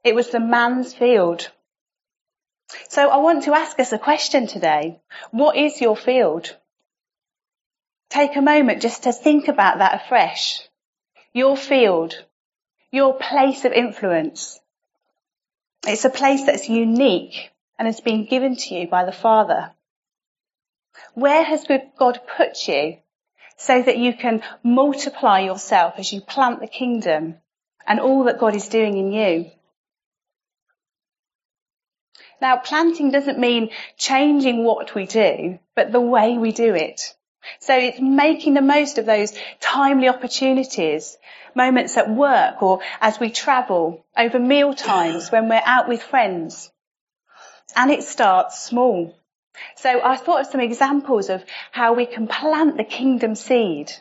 It 0.02 0.14
was 0.14 0.30
the 0.30 0.40
man's 0.40 0.94
field. 0.94 1.50
So 2.88 3.08
I 3.08 3.18
want 3.18 3.44
to 3.44 3.54
ask 3.54 3.78
us 3.78 3.92
a 3.92 3.98
question 3.98 4.46
today. 4.46 5.00
What 5.30 5.56
is 5.56 5.80
your 5.80 5.96
field? 5.96 6.56
Take 8.10 8.36
a 8.36 8.42
moment 8.42 8.82
just 8.82 9.04
to 9.04 9.12
think 9.12 9.48
about 9.48 9.78
that 9.78 10.02
afresh. 10.02 10.60
Your 11.32 11.56
field, 11.56 12.14
your 12.90 13.14
place 13.14 13.64
of 13.64 13.72
influence. 13.72 14.60
It's 15.86 16.04
a 16.04 16.10
place 16.10 16.44
that's 16.44 16.68
unique 16.68 17.50
and 17.78 17.86
has 17.86 18.00
been 18.00 18.26
given 18.26 18.56
to 18.56 18.74
you 18.74 18.88
by 18.88 19.04
the 19.04 19.12
Father. 19.12 19.72
Where 21.14 21.42
has 21.42 21.66
God 21.98 22.20
put 22.36 22.68
you 22.68 22.98
so 23.56 23.82
that 23.82 23.98
you 23.98 24.14
can 24.14 24.42
multiply 24.62 25.40
yourself 25.40 25.94
as 25.98 26.12
you 26.12 26.20
plant 26.20 26.60
the 26.60 26.66
kingdom 26.66 27.36
and 27.86 28.00
all 28.00 28.24
that 28.24 28.38
God 28.38 28.54
is 28.54 28.68
doing 28.68 28.96
in 28.96 29.12
you? 29.12 29.50
Now, 32.40 32.56
planting 32.56 33.10
doesn't 33.10 33.38
mean 33.38 33.70
changing 33.96 34.64
what 34.64 34.94
we 34.94 35.06
do, 35.06 35.58
but 35.74 35.92
the 35.92 36.00
way 36.00 36.36
we 36.36 36.52
do 36.52 36.74
it. 36.74 37.14
So 37.60 37.76
it's 37.76 38.00
making 38.00 38.54
the 38.54 38.62
most 38.62 38.98
of 38.98 39.06
those 39.06 39.32
timely 39.60 40.08
opportunities, 40.08 41.16
moments 41.54 41.96
at 41.96 42.10
work 42.10 42.62
or 42.62 42.80
as 43.00 43.20
we 43.20 43.30
travel, 43.30 44.04
over 44.16 44.38
meal 44.38 44.74
times 44.74 45.30
when 45.30 45.48
we're 45.48 45.62
out 45.64 45.88
with 45.88 46.02
friends. 46.02 46.70
And 47.76 47.90
it 47.90 48.04
starts 48.04 48.62
small. 48.62 49.14
So 49.76 50.00
I 50.02 50.16
thought 50.16 50.40
of 50.42 50.46
some 50.48 50.60
examples 50.60 51.30
of 51.30 51.44
how 51.70 51.94
we 51.94 52.06
can 52.06 52.26
plant 52.26 52.76
the 52.76 52.84
kingdom 52.84 53.34
seed. 53.34 53.92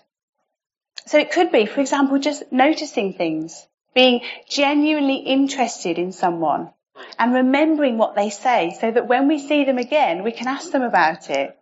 So 1.05 1.17
it 1.17 1.31
could 1.31 1.51
be, 1.51 1.65
for 1.65 1.81
example, 1.81 2.17
just 2.19 2.51
noticing 2.51 3.13
things, 3.13 3.67
being 3.93 4.21
genuinely 4.49 5.17
interested 5.17 5.97
in 5.97 6.11
someone 6.11 6.71
and 7.19 7.33
remembering 7.33 7.97
what 7.97 8.15
they 8.15 8.29
say 8.29 8.75
so 8.79 8.89
that 8.91 9.07
when 9.07 9.27
we 9.27 9.39
see 9.39 9.65
them 9.65 9.77
again, 9.77 10.23
we 10.23 10.31
can 10.31 10.47
ask 10.47 10.71
them 10.71 10.83
about 10.83 11.29
it 11.29 11.57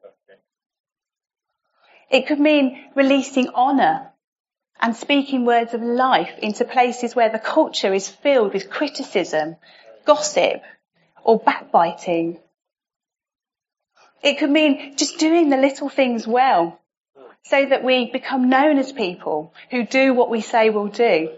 it 2.11 2.27
could 2.27 2.39
mean 2.39 2.77
releasing 2.93 3.49
honour 3.49 4.11
and 4.79 4.95
speaking 4.95 5.45
words 5.45 5.73
of 5.73 5.81
life 5.81 6.37
into 6.39 6.65
places 6.65 7.15
where 7.15 7.29
the 7.29 7.39
culture 7.39 7.93
is 7.93 8.09
filled 8.09 8.53
with 8.53 8.69
criticism, 8.69 9.55
gossip, 10.05 10.61
or 11.23 11.39
backbiting. 11.39 12.39
It 14.23 14.37
could 14.37 14.51
mean 14.51 14.95
just 14.97 15.17
doing 15.17 15.49
the 15.49 15.57
little 15.57 15.89
things 15.89 16.27
well 16.27 16.79
so 17.43 17.65
that 17.65 17.83
we 17.83 18.11
become 18.11 18.49
known 18.49 18.77
as 18.77 18.91
people 18.91 19.53
who 19.69 19.85
do 19.85 20.13
what 20.13 20.29
we 20.29 20.41
say 20.41 20.69
we'll 20.69 20.87
do. 20.87 21.31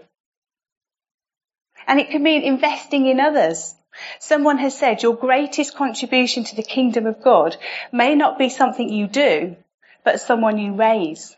And 1.86 1.98
it 1.98 2.10
could 2.10 2.20
mean 2.20 2.42
investing 2.42 3.06
in 3.06 3.20
others. 3.20 3.74
Someone 4.18 4.58
has 4.58 4.76
said 4.76 5.02
your 5.02 5.14
greatest 5.14 5.76
contribution 5.76 6.44
to 6.44 6.56
the 6.56 6.62
kingdom 6.62 7.06
of 7.06 7.22
God 7.22 7.56
may 7.92 8.14
not 8.14 8.38
be 8.38 8.48
something 8.48 8.88
you 8.88 9.06
do, 9.06 9.56
but 10.04 10.20
someone 10.20 10.58
you 10.58 10.74
raise. 10.74 11.36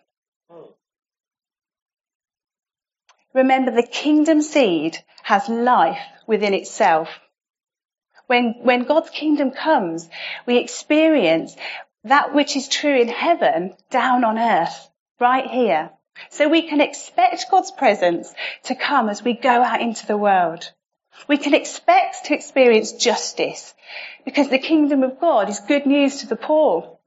Remember 3.35 3.71
the 3.71 3.83
kingdom 3.87 4.41
seed 4.41 4.99
has 5.23 5.49
life 5.49 6.01
within 6.27 6.55
itself. 6.55 7.09
When, 8.27 8.55
when 8.63 8.85
God's 8.85 9.11
kingdom 9.11 9.51
comes, 9.53 10.09
we 10.47 10.59
experience 10.59 11.57
that 12.05 12.35
which 12.35 12.57
is 12.57 12.69
true 12.69 12.99
in 12.99 13.09
heaven 13.09 13.75
down 13.91 14.25
on 14.25 14.39
earth, 14.39 14.89
right 15.21 15.47
here. 15.47 15.91
So 16.31 16.49
we 16.49 16.63
can 16.63 16.81
expect 16.81 17.51
God's 17.51 17.71
presence 17.71 18.33
to 18.65 18.75
come 18.75 19.09
as 19.09 19.23
we 19.23 19.35
go 19.35 19.63
out 19.63 19.81
into 19.81 20.07
the 20.07 20.17
world. 20.17 20.71
We 21.29 21.39
can 21.39 21.55
expect 21.55 22.27
to 22.27 22.35
experience 22.35 22.93
justice 22.93 23.75
because 24.25 24.49
the 24.49 24.59
kingdom 24.59 25.03
of 25.03 25.21
God 25.21 25.49
is 25.49 25.61
good 25.61 25.87
news 25.87 26.19
to 26.19 26.27
the 26.27 26.37
poor. 26.37 26.99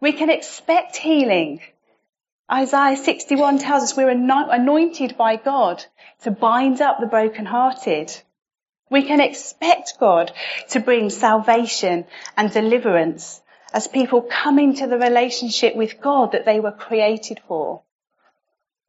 We 0.00 0.12
can 0.12 0.30
expect 0.30 0.96
healing. 0.96 1.60
Isaiah 2.50 2.96
61 2.96 3.58
tells 3.58 3.84
us 3.84 3.96
we're 3.96 4.10
anointed 4.10 5.16
by 5.16 5.36
God 5.36 5.84
to 6.22 6.30
bind 6.30 6.80
up 6.80 7.00
the 7.00 7.06
brokenhearted. 7.06 8.12
We 8.92 9.04
can 9.04 9.20
expect 9.20 9.98
God 9.98 10.32
to 10.72 10.80
bring 10.80 11.08
salvation 11.08 12.04
and 12.36 12.52
deliverance 12.52 13.40
as 13.72 13.88
people 13.88 14.20
come 14.20 14.58
into 14.58 14.86
the 14.86 14.98
relationship 14.98 15.74
with 15.74 16.02
God 16.02 16.32
that 16.32 16.44
they 16.44 16.60
were 16.60 16.72
created 16.72 17.40
for. 17.48 17.80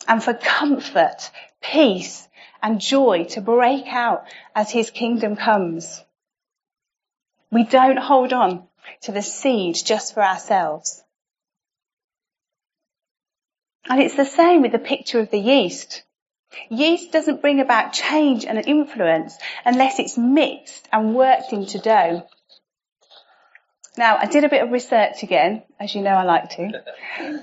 And 0.06 0.22
for 0.22 0.34
comfort, 0.34 1.32
peace 1.62 2.28
and 2.62 2.82
joy 2.82 3.24
to 3.30 3.40
break 3.40 3.88
out 3.88 4.26
as 4.54 4.70
his 4.70 4.92
kingdom 4.92 5.38
comes. 5.38 6.04
We 7.50 7.64
don't 7.64 7.98
hold 7.98 8.34
on 8.34 8.68
to 9.04 9.14
the 9.14 9.22
seed 9.22 9.76
just 9.86 10.14
for 10.14 10.22
ourselves. 10.22 11.02
And 13.86 14.02
it's 14.02 14.18
the 14.18 14.26
same 14.26 14.62
with 14.64 14.74
the 14.74 14.80
picture 14.80 15.20
of 15.20 15.32
the 15.32 15.40
yeast. 15.40 16.04
Yeast 16.70 17.12
doesn't 17.12 17.42
bring 17.42 17.60
about 17.60 17.94
change 17.94 18.46
and 18.46 18.58
influence 18.66 19.38
unless 19.66 20.00
it's 20.00 20.18
mixed 20.18 20.88
and 20.92 21.16
worked 21.16 21.54
into 21.54 21.80
dough. 21.80 22.28
Now, 23.98 24.18
I 24.18 24.26
did 24.26 24.44
a 24.44 24.50
bit 24.50 24.64
of 24.64 24.72
research 24.72 25.22
again, 25.24 25.64
as 25.80 25.94
you 25.94 26.02
know 26.02 26.12
I 26.12 26.24
like 26.24 26.50
to. 26.52 26.84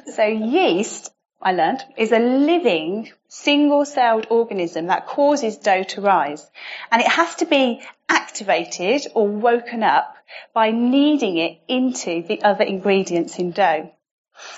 So 0.14 0.24
yeast, 0.24 1.12
I 1.40 1.52
learned, 1.52 1.84
is 1.96 2.12
a 2.12 2.18
living, 2.18 3.10
single-celled 3.28 4.26
organism 4.30 4.88
that 4.88 5.06
causes 5.06 5.58
dough 5.58 5.84
to 5.84 6.00
rise. 6.00 6.50
And 6.90 7.00
it 7.00 7.08
has 7.08 7.36
to 7.36 7.46
be 7.46 7.80
activated 8.08 9.06
or 9.14 9.28
woken 9.28 9.84
up 9.84 10.16
by 10.52 10.72
kneading 10.72 11.36
it 11.36 11.60
into 11.68 12.22
the 12.22 12.42
other 12.42 12.64
ingredients 12.64 13.38
in 13.38 13.52
dough 13.52 13.92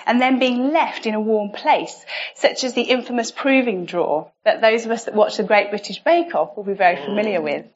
and 0.07 0.21
then 0.21 0.39
being 0.39 0.73
left 0.73 1.07
in 1.07 1.15
a 1.15 1.21
warm 1.21 1.51
place, 1.51 2.05
such 2.35 2.65
as 2.65 2.75
the 2.75 2.83
infamous 2.83 3.31
proving 3.31 3.85
drawer 3.85 4.31
that 4.45 4.61
those 4.61 4.85
of 4.85 4.91
us 4.91 5.05
that 5.05 5.15
watch 5.15 5.37
the 5.37 5.43
Great 5.43 5.71
British 5.71 6.03
Bake 6.03 6.35
Off 6.35 6.57
will 6.57 6.65
be 6.65 6.75
very 6.75 6.97
familiar 6.97 7.41
with. 7.41 7.67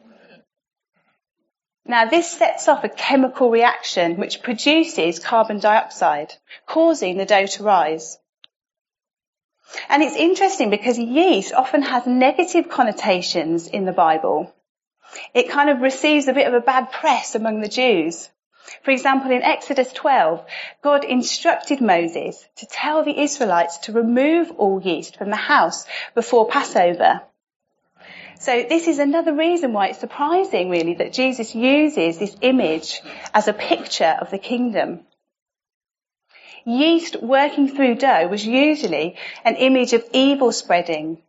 Now 1.84 2.04
this 2.06 2.30
sets 2.30 2.66
off 2.66 2.82
a 2.82 2.88
chemical 2.88 3.50
reaction 3.50 4.16
which 4.16 4.42
produces 4.42 5.20
carbon 5.20 5.60
dioxide, 5.60 6.34
causing 6.66 7.16
the 7.16 7.26
dough 7.26 7.46
to 7.46 7.62
rise. 7.62 8.18
And 9.88 10.02
it's 10.02 10.16
interesting 10.16 10.70
because 10.70 10.98
yeast 10.98 11.52
often 11.52 11.82
has 11.82 12.06
negative 12.06 12.68
connotations 12.68 13.66
in 13.68 13.84
the 13.84 13.92
Bible. 13.92 14.52
It 15.34 15.50
kind 15.50 15.70
of 15.70 15.80
receives 15.80 16.26
a 16.28 16.32
bit 16.32 16.46
of 16.46 16.54
a 16.54 16.60
bad 16.60 16.90
press 16.90 17.34
among 17.34 17.60
the 17.60 17.68
Jews. 17.68 18.28
For 18.82 18.90
example, 18.90 19.30
in 19.30 19.42
Exodus 19.42 19.92
12, 19.92 20.44
God 20.82 21.04
instructed 21.04 21.80
Moses 21.80 22.44
to 22.56 22.66
tell 22.66 23.04
the 23.04 23.20
Israelites 23.20 23.78
to 23.78 23.92
remove 23.92 24.50
all 24.52 24.80
yeast 24.80 25.16
from 25.16 25.30
the 25.30 25.36
house 25.36 25.86
before 26.14 26.48
Passover. 26.48 27.22
So 28.38 28.64
this 28.68 28.86
is 28.86 28.98
another 28.98 29.32
reason 29.32 29.72
why 29.72 29.88
it's 29.88 29.98
surprising 29.98 30.68
really 30.68 30.94
that 30.94 31.12
Jesus 31.12 31.54
uses 31.54 32.18
this 32.18 32.36
image 32.42 33.00
as 33.32 33.48
a 33.48 33.52
picture 33.52 34.16
of 34.20 34.30
the 34.30 34.38
kingdom. 34.38 35.00
Yeast 36.64 37.22
working 37.22 37.68
through 37.68 37.94
dough 37.94 38.26
was 38.28 38.44
usually 38.44 39.16
an 39.44 39.56
image 39.56 39.92
of 39.92 40.04
evil 40.12 40.52
spreading. 40.52 41.22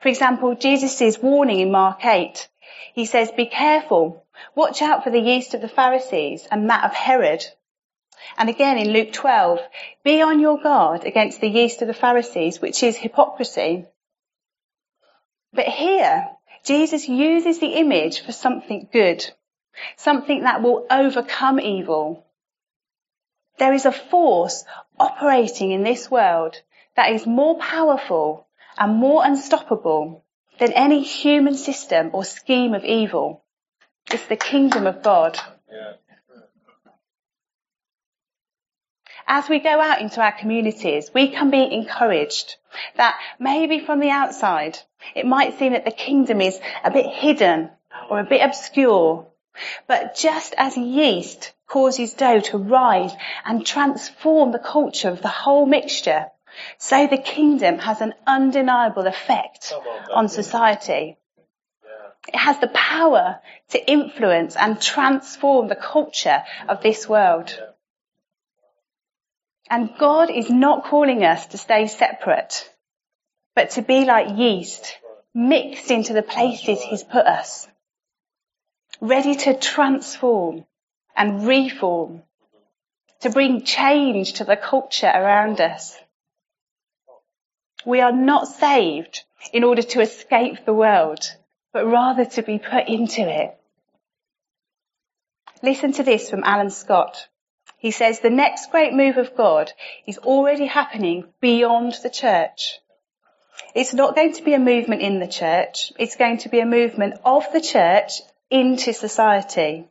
For 0.00 0.08
example, 0.08 0.54
Jesus' 0.54 1.18
warning 1.18 1.60
in 1.60 1.70
Mark 1.70 2.04
8, 2.04 2.48
he 2.94 3.04
says, 3.04 3.30
be 3.30 3.46
careful 3.46 4.21
Watch 4.54 4.82
out 4.82 5.04
for 5.04 5.10
the 5.10 5.20
yeast 5.20 5.54
of 5.54 5.60
the 5.60 5.68
Pharisees 5.68 6.46
and 6.50 6.70
that 6.70 6.84
of 6.84 6.94
Herod. 6.94 7.44
And 8.36 8.48
again 8.48 8.78
in 8.78 8.92
Luke 8.92 9.12
12, 9.12 9.60
be 10.04 10.22
on 10.22 10.40
your 10.40 10.60
guard 10.60 11.04
against 11.04 11.40
the 11.40 11.48
yeast 11.48 11.82
of 11.82 11.88
the 11.88 11.94
Pharisees, 11.94 12.60
which 12.60 12.82
is 12.82 12.96
hypocrisy. 12.96 13.86
But 15.52 15.66
here, 15.66 16.28
Jesus 16.64 17.08
uses 17.08 17.58
the 17.58 17.74
image 17.74 18.22
for 18.22 18.32
something 18.32 18.88
good, 18.92 19.24
something 19.96 20.44
that 20.44 20.62
will 20.62 20.86
overcome 20.90 21.60
evil. 21.60 22.24
There 23.58 23.72
is 23.72 23.84
a 23.84 23.92
force 23.92 24.64
operating 24.98 25.72
in 25.72 25.82
this 25.82 26.10
world 26.10 26.56
that 26.96 27.12
is 27.12 27.26
more 27.26 27.58
powerful 27.58 28.46
and 28.78 28.94
more 28.94 29.24
unstoppable 29.24 30.24
than 30.58 30.72
any 30.72 31.02
human 31.02 31.54
system 31.54 32.10
or 32.12 32.24
scheme 32.24 32.74
of 32.74 32.84
evil. 32.84 33.41
It's 34.12 34.26
the 34.26 34.36
kingdom 34.36 34.86
of 34.86 35.02
God. 35.02 35.38
As 39.26 39.48
we 39.48 39.58
go 39.58 39.80
out 39.80 40.02
into 40.02 40.20
our 40.20 40.32
communities, 40.32 41.10
we 41.14 41.28
can 41.28 41.50
be 41.50 41.72
encouraged 41.72 42.56
that 42.96 43.18
maybe 43.38 43.78
from 43.80 44.00
the 44.00 44.10
outside, 44.10 44.78
it 45.14 45.24
might 45.24 45.58
seem 45.58 45.72
that 45.72 45.86
the 45.86 45.90
kingdom 45.90 46.42
is 46.42 46.60
a 46.84 46.90
bit 46.90 47.06
hidden 47.06 47.70
or 48.10 48.20
a 48.20 48.24
bit 48.24 48.42
obscure. 48.42 49.26
But 49.86 50.14
just 50.16 50.54
as 50.58 50.76
yeast 50.76 51.54
causes 51.66 52.12
dough 52.12 52.40
to 52.40 52.58
rise 52.58 53.12
and 53.46 53.64
transform 53.64 54.52
the 54.52 54.58
culture 54.58 55.08
of 55.08 55.22
the 55.22 55.28
whole 55.28 55.64
mixture, 55.64 56.26
so 56.76 57.06
the 57.06 57.16
kingdom 57.16 57.78
has 57.78 58.02
an 58.02 58.12
undeniable 58.26 59.06
effect 59.06 59.72
on 60.12 60.28
society. 60.28 61.16
It 62.28 62.36
has 62.36 62.58
the 62.60 62.68
power 62.68 63.40
to 63.70 63.90
influence 63.90 64.56
and 64.56 64.80
transform 64.80 65.68
the 65.68 65.76
culture 65.76 66.42
of 66.68 66.82
this 66.82 67.08
world. 67.08 67.58
And 69.68 69.90
God 69.98 70.30
is 70.30 70.50
not 70.50 70.84
calling 70.84 71.24
us 71.24 71.46
to 71.48 71.58
stay 71.58 71.86
separate, 71.88 72.68
but 73.54 73.70
to 73.70 73.82
be 73.82 74.04
like 74.04 74.38
yeast, 74.38 74.98
mixed 75.34 75.90
into 75.90 76.12
the 76.12 76.22
places 76.22 76.80
He's 76.82 77.02
put 77.02 77.26
us, 77.26 77.66
ready 79.00 79.34
to 79.34 79.58
transform 79.58 80.64
and 81.16 81.46
reform, 81.46 82.22
to 83.20 83.30
bring 83.30 83.62
change 83.64 84.34
to 84.34 84.44
the 84.44 84.56
culture 84.56 85.10
around 85.12 85.60
us. 85.60 85.96
We 87.84 88.00
are 88.00 88.12
not 88.12 88.46
saved 88.46 89.24
in 89.52 89.64
order 89.64 89.82
to 89.82 90.00
escape 90.00 90.64
the 90.64 90.74
world, 90.74 91.24
but 91.72 91.86
rather 91.86 92.24
to 92.24 92.42
be 92.42 92.58
put 92.58 92.88
into 92.88 93.22
it. 93.22 93.56
Listen 95.62 95.92
to 95.92 96.02
this 96.02 96.28
from 96.28 96.44
Alan 96.44 96.70
Scott. 96.70 97.28
He 97.78 97.90
says 97.90 98.20
the 98.20 98.30
next 98.30 98.70
great 98.70 98.92
move 98.92 99.16
of 99.16 99.36
God 99.36 99.72
is 100.06 100.18
already 100.18 100.66
happening 100.66 101.24
beyond 101.40 101.94
the 102.02 102.10
church. 102.10 102.78
It's 103.74 103.94
not 103.94 104.14
going 104.14 104.34
to 104.34 104.42
be 104.42 104.54
a 104.54 104.58
movement 104.58 105.02
in 105.02 105.18
the 105.18 105.26
church. 105.26 105.92
It's 105.98 106.16
going 106.16 106.38
to 106.38 106.48
be 106.48 106.60
a 106.60 106.66
movement 106.66 107.14
of 107.24 107.44
the 107.52 107.60
church 107.60 108.20
into 108.50 108.92
society. 108.92 109.88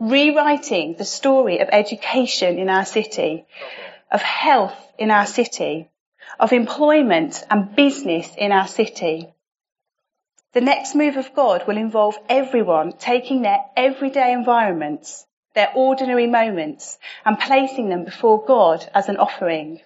Rewriting 0.00 0.96
the 0.96 1.04
story 1.04 1.60
of 1.60 1.68
education 1.72 2.58
in 2.58 2.68
our 2.68 2.84
city, 2.84 3.44
of 4.10 4.22
health 4.22 4.76
in 4.98 5.10
our 5.10 5.26
city, 5.26 5.88
of 6.38 6.52
employment 6.52 7.42
and 7.50 7.74
business 7.76 8.28
in 8.36 8.52
our 8.52 8.66
city, 8.66 9.32
the 10.52 10.60
next 10.60 10.94
move 10.94 11.16
of 11.16 11.34
God 11.34 11.66
will 11.66 11.78
involve 11.78 12.18
everyone 12.28 12.92
taking 12.92 13.42
their 13.42 13.64
everyday 13.74 14.32
environments, 14.32 15.26
their 15.54 15.70
ordinary 15.74 16.26
moments, 16.26 16.98
and 17.24 17.38
placing 17.38 17.88
them 17.88 18.04
before 18.04 18.44
God 18.44 18.86
as 18.94 19.08
an 19.08 19.16
offering. 19.16 19.80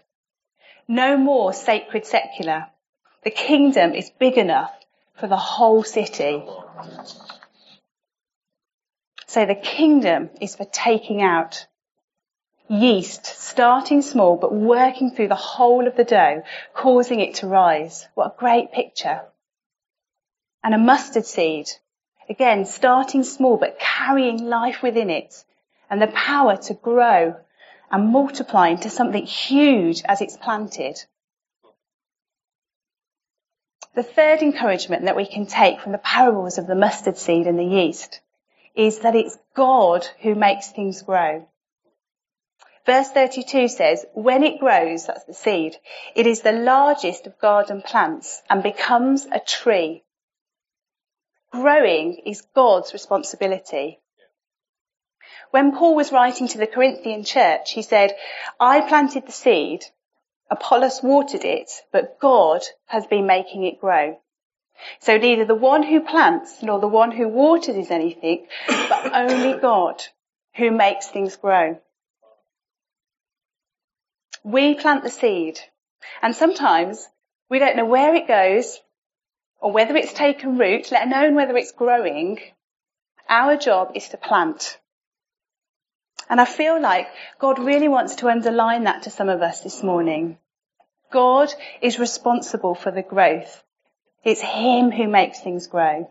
No 0.88 1.16
more 1.16 1.52
sacred 1.52 2.04
secular. 2.04 2.66
The 3.22 3.30
kingdom 3.30 3.92
is 3.92 4.10
big 4.10 4.38
enough 4.38 4.72
for 5.18 5.28
the 5.28 5.36
whole 5.36 5.84
city. 5.84 6.44
So 9.26 9.46
the 9.46 9.54
kingdom 9.54 10.30
is 10.40 10.56
for 10.56 10.64
taking 10.64 11.22
out. 11.22 11.66
Yeast, 12.68 13.26
starting 13.26 14.02
small 14.02 14.36
but 14.36 14.52
working 14.52 15.12
through 15.12 15.28
the 15.28 15.36
whole 15.36 15.86
of 15.86 15.94
the 15.94 16.02
dough, 16.02 16.42
causing 16.74 17.20
it 17.20 17.36
to 17.36 17.46
rise. 17.46 18.08
What 18.14 18.26
a 18.26 18.38
great 18.38 18.72
picture. 18.72 19.22
And 20.66 20.74
a 20.74 20.78
mustard 20.78 21.24
seed, 21.24 21.70
again, 22.28 22.64
starting 22.64 23.22
small 23.22 23.56
but 23.56 23.78
carrying 23.78 24.48
life 24.48 24.82
within 24.82 25.10
it 25.10 25.44
and 25.88 26.02
the 26.02 26.08
power 26.08 26.56
to 26.56 26.74
grow 26.74 27.36
and 27.88 28.08
multiply 28.08 28.70
into 28.70 28.90
something 28.90 29.24
huge 29.24 30.02
as 30.06 30.20
it's 30.20 30.36
planted. 30.36 31.00
The 33.94 34.02
third 34.02 34.42
encouragement 34.42 35.04
that 35.04 35.14
we 35.14 35.24
can 35.24 35.46
take 35.46 35.78
from 35.78 35.92
the 35.92 35.98
parables 35.98 36.58
of 36.58 36.66
the 36.66 36.74
mustard 36.74 37.16
seed 37.16 37.46
and 37.46 37.60
the 37.60 37.64
yeast 37.64 38.20
is 38.74 38.98
that 38.98 39.14
it's 39.14 39.38
God 39.54 40.04
who 40.20 40.34
makes 40.34 40.72
things 40.72 41.00
grow. 41.02 41.46
Verse 42.84 43.08
32 43.10 43.68
says, 43.68 44.04
when 44.14 44.42
it 44.42 44.58
grows, 44.58 45.06
that's 45.06 45.26
the 45.26 45.32
seed, 45.32 45.76
it 46.16 46.26
is 46.26 46.40
the 46.40 46.50
largest 46.50 47.28
of 47.28 47.38
garden 47.38 47.82
plants 47.82 48.42
and 48.50 48.64
becomes 48.64 49.26
a 49.26 49.38
tree. 49.38 50.02
Growing 51.52 52.18
is 52.26 52.46
God's 52.54 52.92
responsibility. 52.92 54.00
When 55.50 55.76
Paul 55.76 55.94
was 55.94 56.12
writing 56.12 56.48
to 56.48 56.58
the 56.58 56.66
Corinthian 56.66 57.24
church, 57.24 57.72
he 57.72 57.82
said, 57.82 58.16
I 58.58 58.80
planted 58.80 59.26
the 59.26 59.32
seed, 59.32 59.84
Apollos 60.50 61.02
watered 61.02 61.44
it, 61.44 61.70
but 61.92 62.18
God 62.20 62.62
has 62.86 63.06
been 63.06 63.26
making 63.26 63.64
it 63.64 63.80
grow. 63.80 64.18
So 65.00 65.16
neither 65.16 65.44
the 65.44 65.54
one 65.54 65.82
who 65.82 66.00
plants 66.00 66.62
nor 66.62 66.78
the 66.80 66.88
one 66.88 67.10
who 67.10 67.28
waters 67.28 67.76
is 67.76 67.90
anything, 67.90 68.46
but 68.68 69.14
only 69.14 69.58
God 69.58 70.02
who 70.54 70.70
makes 70.70 71.08
things 71.08 71.36
grow. 71.36 71.80
We 74.44 74.74
plant 74.74 75.02
the 75.02 75.10
seed 75.10 75.58
and 76.22 76.34
sometimes 76.34 77.08
we 77.48 77.58
don't 77.58 77.76
know 77.76 77.86
where 77.86 78.14
it 78.14 78.28
goes 78.28 78.78
or 79.60 79.72
whether 79.72 79.96
it's 79.96 80.12
taken 80.12 80.58
root, 80.58 80.90
let 80.90 81.06
alone 81.06 81.34
whether 81.34 81.56
it's 81.56 81.72
growing. 81.72 82.38
Our 83.28 83.56
job 83.56 83.92
is 83.94 84.08
to 84.10 84.16
plant. 84.16 84.78
And 86.28 86.40
I 86.40 86.44
feel 86.44 86.80
like 86.80 87.06
God 87.38 87.58
really 87.58 87.88
wants 87.88 88.16
to 88.16 88.28
underline 88.28 88.84
that 88.84 89.04
to 89.04 89.10
some 89.10 89.28
of 89.28 89.42
us 89.42 89.60
this 89.60 89.82
morning. 89.82 90.38
God 91.12 91.52
is 91.80 91.98
responsible 91.98 92.74
for 92.74 92.90
the 92.90 93.02
growth. 93.02 93.62
It's 94.24 94.40
Him 94.40 94.90
who 94.90 95.06
makes 95.06 95.40
things 95.40 95.68
grow. 95.68 96.10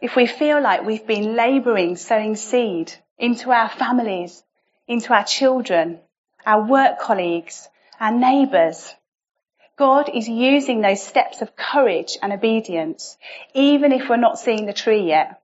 If 0.00 0.14
we 0.14 0.26
feel 0.26 0.60
like 0.60 0.84
we've 0.84 1.06
been 1.06 1.34
labouring, 1.34 1.96
sowing 1.96 2.36
seed 2.36 2.92
into 3.18 3.50
our 3.50 3.68
families, 3.68 4.42
into 4.86 5.12
our 5.12 5.24
children, 5.24 6.00
our 6.44 6.64
work 6.64 7.00
colleagues, 7.00 7.68
our 7.98 8.12
neighbours, 8.12 8.94
God 9.76 10.08
is 10.14 10.26
using 10.26 10.80
those 10.80 11.02
steps 11.02 11.42
of 11.42 11.54
courage 11.54 12.16
and 12.22 12.32
obedience, 12.32 13.18
even 13.54 13.92
if 13.92 14.08
we're 14.08 14.16
not 14.16 14.38
seeing 14.38 14.64
the 14.64 14.72
tree 14.72 15.02
yet. 15.02 15.40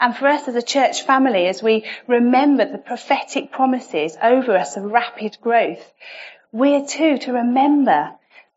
And 0.00 0.16
for 0.16 0.26
us 0.26 0.48
as 0.48 0.56
a 0.56 0.62
church 0.62 1.02
family, 1.02 1.46
as 1.46 1.62
we 1.62 1.84
remember 2.08 2.64
the 2.64 2.78
prophetic 2.78 3.52
promises 3.52 4.16
over 4.20 4.56
us 4.56 4.76
of 4.76 4.84
rapid 4.84 5.38
growth, 5.40 5.92
we're 6.50 6.86
too 6.86 7.18
to 7.18 7.32
remember 7.32 8.10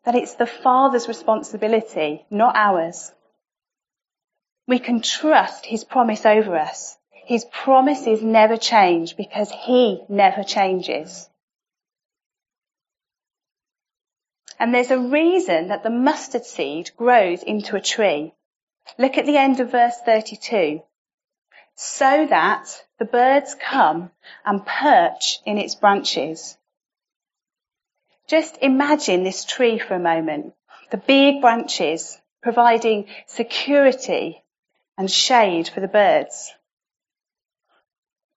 that 0.04 0.14
it's 0.14 0.34
the 0.34 0.46
Father's 0.46 1.06
responsibility, 1.06 2.24
not 2.30 2.56
ours. 2.56 3.12
We 4.66 4.78
can 4.78 5.02
trust 5.02 5.66
His 5.66 5.84
promise 5.84 6.26
over 6.26 6.56
us. 6.56 6.96
His 7.10 7.44
promises 7.44 8.22
never 8.22 8.56
change 8.56 9.16
because 9.16 9.50
He 9.50 10.02
never 10.08 10.42
changes. 10.42 11.27
And 14.58 14.74
there's 14.74 14.90
a 14.90 14.98
reason 14.98 15.68
that 15.68 15.82
the 15.82 15.90
mustard 15.90 16.44
seed 16.44 16.90
grows 16.96 17.42
into 17.42 17.76
a 17.76 17.80
tree. 17.80 18.34
Look 18.98 19.18
at 19.18 19.26
the 19.26 19.36
end 19.36 19.60
of 19.60 19.70
verse 19.70 19.96
32 20.04 20.82
so 21.80 22.26
that 22.26 22.84
the 22.98 23.04
birds 23.04 23.54
come 23.54 24.10
and 24.44 24.66
perch 24.66 25.38
in 25.46 25.58
its 25.58 25.76
branches. 25.76 26.58
Just 28.26 28.58
imagine 28.60 29.22
this 29.22 29.44
tree 29.44 29.78
for 29.78 29.94
a 29.94 30.00
moment. 30.00 30.54
The 30.90 30.96
big 30.96 31.40
branches 31.40 32.20
providing 32.42 33.06
security 33.28 34.42
and 34.96 35.08
shade 35.08 35.68
for 35.68 35.78
the 35.78 35.86
birds. 35.86 36.52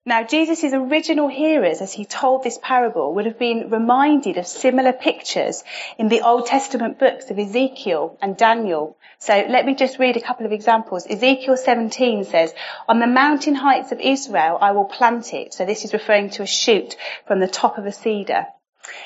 Now, 0.04 0.24
Jesus' 0.24 0.74
original 0.74 1.28
hearers, 1.28 1.80
as 1.80 1.94
he 1.94 2.06
told 2.06 2.42
this 2.42 2.58
parable, 2.58 3.14
would 3.14 3.28
have 3.28 3.38
been 3.38 3.70
reminded 3.70 4.38
of 4.38 4.48
similar 4.48 4.94
pictures 4.94 5.64
in 6.00 6.08
the 6.08 6.22
Old 6.22 6.48
Testament 6.48 6.98
books 6.98 7.30
of 7.30 7.38
Ezekiel 7.38 8.18
and 8.20 8.36
Daniel. 8.36 8.98
So 9.20 9.46
let 9.48 9.64
me 9.64 9.76
just 9.76 10.00
read 10.00 10.18
a 10.18 10.22
couple 10.22 10.48
of 10.48 10.54
examples. 10.54 11.06
Ezekiel 11.08 11.56
17 11.56 12.24
says, 12.24 12.52
on 12.90 12.98
the 12.98 13.06
mountain 13.06 13.54
heights 13.54 13.92
of 13.92 14.00
Israel, 14.00 14.58
I 14.60 14.72
will 14.72 14.86
plant 14.86 15.36
it. 15.36 15.54
So 15.54 15.66
this 15.66 15.86
is 15.86 15.94
referring 15.94 16.32
to 16.32 16.42
a 16.42 16.48
shoot 16.48 16.96
from 17.28 17.40
the 17.40 17.48
top 17.48 17.78
of 17.78 17.86
a 17.86 17.92
cedar. 17.92 18.48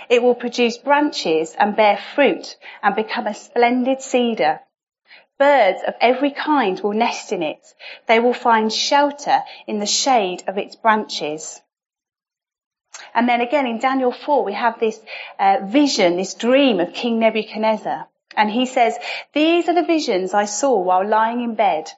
It 0.10 0.24
will 0.24 0.36
produce 0.36 0.78
branches 0.78 1.54
and 1.60 1.76
bear 1.76 2.00
fruit 2.16 2.56
and 2.82 2.96
become 2.96 3.28
a 3.28 3.34
splendid 3.34 4.02
cedar. 4.02 4.62
Birds 5.38 5.82
of 5.86 5.96
every 6.00 6.32
kind 6.32 6.80
will 6.80 6.94
nest 6.94 7.34
in 7.34 7.44
it. 7.44 7.74
They 8.08 8.22
will 8.22 8.34
find 8.34 8.72
shelter 8.72 9.44
in 9.68 9.80
the 9.80 9.86
shade 9.86 10.44
of 10.48 10.58
its 10.58 10.78
branches. 10.78 11.62
And 13.14 13.28
then 13.28 13.42
again 13.42 13.68
in 13.68 13.80
Daniel 13.80 14.14
4, 14.14 14.46
we 14.46 14.54
have 14.54 14.80
this 14.80 14.98
uh, 15.38 15.58
vision, 15.64 16.16
this 16.16 16.36
dream 16.36 16.80
of 16.80 16.94
King 16.94 17.20
Nebuchadnezzar. 17.20 18.08
And 18.38 18.50
he 18.50 18.66
says, 18.66 18.98
these 19.34 19.68
are 19.68 19.76
the 19.76 19.84
visions 19.84 20.34
I 20.34 20.46
saw 20.46 20.80
while 20.80 21.06
lying 21.06 21.42
in 21.42 21.56
bed. 21.56 21.92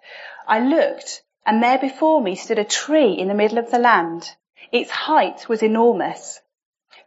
I 0.47 0.59
looked 0.59 1.21
and 1.45 1.61
there 1.61 1.77
before 1.77 2.21
me 2.21 2.35
stood 2.35 2.57
a 2.57 2.63
tree 2.63 3.13
in 3.13 3.27
the 3.27 3.35
middle 3.35 3.59
of 3.59 3.69
the 3.69 3.79
land. 3.79 4.35
Its 4.71 4.89
height 4.89 5.47
was 5.47 5.61
enormous. 5.61 6.41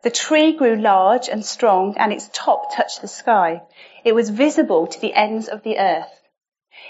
The 0.03 0.11
tree 0.11 0.53
grew 0.53 0.77
large 0.77 1.29
and 1.29 1.45
strong 1.45 1.97
and 1.99 2.13
its 2.13 2.31
top 2.33 2.75
touched 2.75 3.03
the 3.03 3.09
sky. 3.09 3.63
It 4.05 4.15
was 4.15 4.31
visible 4.31 4.87
to 4.87 5.01
the 5.01 5.13
ends 5.13 5.49
of 5.49 5.63
the 5.63 5.79
earth. 5.79 6.20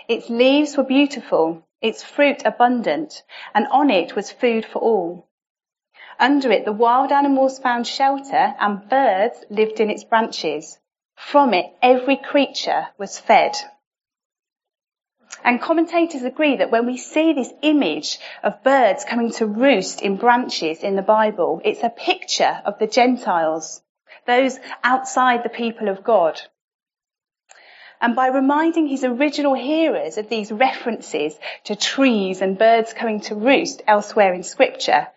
Its 0.08 0.28
leaves 0.30 0.76
were 0.76 0.84
beautiful, 0.84 1.62
its 1.80 2.02
fruit 2.02 2.42
abundant, 2.44 3.22
and 3.54 3.66
on 3.68 3.90
it 3.90 4.14
was 4.14 4.30
food 4.30 4.64
for 4.64 4.78
all. 4.78 5.26
Under 6.18 6.52
it 6.52 6.64
the 6.64 6.72
wild 6.72 7.12
animals 7.12 7.58
found 7.58 7.86
shelter 7.86 8.54
and 8.58 8.88
birds 8.88 9.44
lived 9.48 9.80
in 9.80 9.88
its 9.90 10.04
branches. 10.04 10.78
From 11.16 11.54
it 11.54 11.66
every 11.82 12.16
creature 12.16 12.88
was 12.98 13.18
fed. 13.18 13.56
And 15.44 15.60
commentators 15.60 16.24
agree 16.24 16.56
that 16.56 16.70
when 16.70 16.86
we 16.86 16.96
see 16.96 17.32
this 17.32 17.52
image 17.62 18.18
of 18.42 18.62
birds 18.62 19.04
coming 19.04 19.30
to 19.32 19.46
roost 19.46 20.02
in 20.02 20.16
branches 20.16 20.82
in 20.82 20.96
the 20.96 21.02
Bible, 21.02 21.60
it's 21.64 21.82
a 21.82 21.88
picture 21.88 22.60
of 22.64 22.78
the 22.78 22.86
Gentiles, 22.86 23.82
those 24.26 24.58
outside 24.82 25.42
the 25.42 25.48
people 25.48 25.88
of 25.88 26.04
God. 26.04 26.40
And 28.00 28.16
by 28.16 28.28
reminding 28.28 28.86
his 28.86 29.04
original 29.04 29.54
hearers 29.54 30.16
of 30.16 30.28
these 30.28 30.50
references 30.50 31.38
to 31.64 31.76
trees 31.76 32.40
and 32.40 32.56
birds 32.58 32.94
coming 32.94 33.20
to 33.22 33.34
roost 33.34 33.82
elsewhere 33.86 34.32
in 34.32 34.42
scripture, 34.42 35.08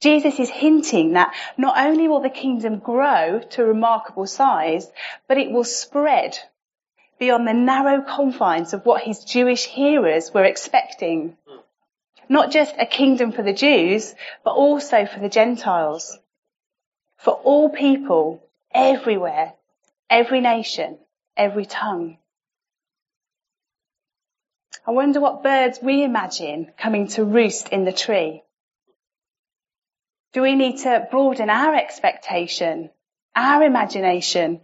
Jesus 0.00 0.38
is 0.40 0.50
hinting 0.50 1.12
that 1.12 1.34
not 1.56 1.78
only 1.78 2.08
will 2.08 2.20
the 2.20 2.28
kingdom 2.28 2.80
grow 2.80 3.40
to 3.50 3.64
remarkable 3.64 4.26
size, 4.26 4.90
but 5.28 5.38
it 5.38 5.50
will 5.50 5.64
spread 5.64 6.36
beyond 7.18 7.46
the 7.46 7.54
narrow 7.54 8.02
confines 8.02 8.74
of 8.74 8.84
what 8.84 9.02
his 9.02 9.24
Jewish 9.24 9.64
hearers 9.64 10.34
were 10.34 10.44
expecting. 10.44 11.36
Not 12.28 12.50
just 12.50 12.74
a 12.76 12.86
kingdom 12.86 13.32
for 13.32 13.42
the 13.42 13.52
Jews, 13.52 14.14
but 14.44 14.54
also 14.54 15.06
for 15.06 15.20
the 15.20 15.28
Gentiles. 15.28 16.18
For 17.18 17.32
all 17.32 17.70
people, 17.70 18.42
everywhere, 18.74 19.54
every 20.10 20.40
nation, 20.40 20.98
every 21.36 21.66
tongue. 21.66 22.18
I 24.86 24.92
wonder 24.92 25.20
what 25.20 25.42
birds 25.42 25.80
we 25.82 26.04
imagine 26.04 26.72
coming 26.78 27.08
to 27.08 27.24
roost 27.24 27.70
in 27.70 27.84
the 27.84 27.92
tree. 27.92 28.42
Do 30.32 30.42
we 30.42 30.54
need 30.54 30.78
to 30.78 31.08
broaden 31.10 31.50
our 31.50 31.74
expectation, 31.74 32.90
our 33.34 33.62
imagination, 33.62 34.60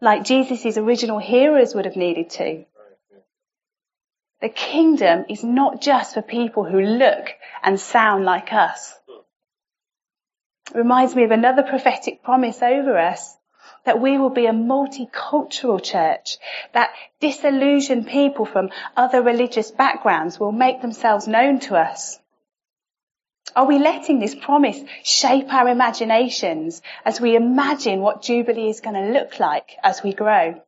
like 0.00 0.24
Jesus' 0.24 0.76
original 0.76 1.18
hearers 1.18 1.74
would 1.74 1.84
have 1.84 1.96
needed 1.96 2.30
to? 2.30 2.64
The 4.40 4.48
kingdom 4.48 5.26
is 5.28 5.44
not 5.44 5.80
just 5.80 6.14
for 6.14 6.22
people 6.22 6.64
who 6.64 6.80
look 6.80 7.28
and 7.62 7.78
sound 7.80 8.24
like 8.24 8.52
us. 8.52 8.94
It 10.74 10.78
reminds 10.78 11.14
me 11.14 11.24
of 11.24 11.30
another 11.30 11.62
prophetic 11.62 12.22
promise 12.22 12.62
over 12.62 12.98
us 12.98 13.35
that 13.86 14.00
we 14.00 14.18
will 14.18 14.30
be 14.30 14.46
a 14.46 14.52
multicultural 14.52 15.82
church, 15.82 16.36
that 16.72 16.90
disillusioned 17.20 18.06
people 18.06 18.44
from 18.44 18.70
other 18.96 19.22
religious 19.22 19.70
backgrounds 19.70 20.38
will 20.38 20.52
make 20.52 20.82
themselves 20.82 21.26
known 21.26 21.60
to 21.60 21.76
us. 21.76 22.18
Are 23.54 23.64
we 23.64 23.78
letting 23.78 24.18
this 24.18 24.34
promise 24.34 24.78
shape 25.02 25.52
our 25.52 25.68
imaginations 25.68 26.82
as 27.04 27.20
we 27.20 27.36
imagine 27.36 28.00
what 28.00 28.20
Jubilee 28.20 28.68
is 28.68 28.80
going 28.80 28.96
to 28.96 29.18
look 29.18 29.38
like 29.40 29.76
as 29.82 30.02
we 30.02 30.12
grow? 30.12 30.60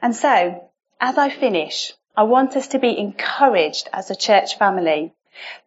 And 0.00 0.14
so, 0.14 0.70
as 1.00 1.18
I 1.18 1.28
finish, 1.28 1.92
I 2.16 2.22
want 2.22 2.56
us 2.56 2.68
to 2.68 2.78
be 2.78 2.96
encouraged 2.96 3.88
as 3.92 4.10
a 4.10 4.16
church 4.16 4.56
family 4.58 5.12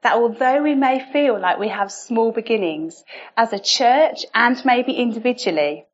that 0.02 0.16
although 0.16 0.62
we 0.62 0.76
may 0.76 1.00
feel 1.12 1.40
like 1.40 1.60
we 1.60 1.70
have 1.70 1.92
small 1.92 2.32
beginnings 2.32 3.04
as 3.36 3.54
a 3.54 3.60
church 3.60 4.26
and 4.34 4.64
maybe 4.66 4.94
individually, 4.94 5.86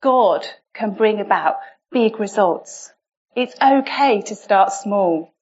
God 0.00 0.46
can 0.74 0.92
bring 0.94 1.20
about 1.20 1.56
big 1.90 2.20
results. 2.20 2.92
It's 3.36 3.54
okay 3.60 4.22
to 4.22 4.34
start 4.34 4.72
small. 4.72 5.32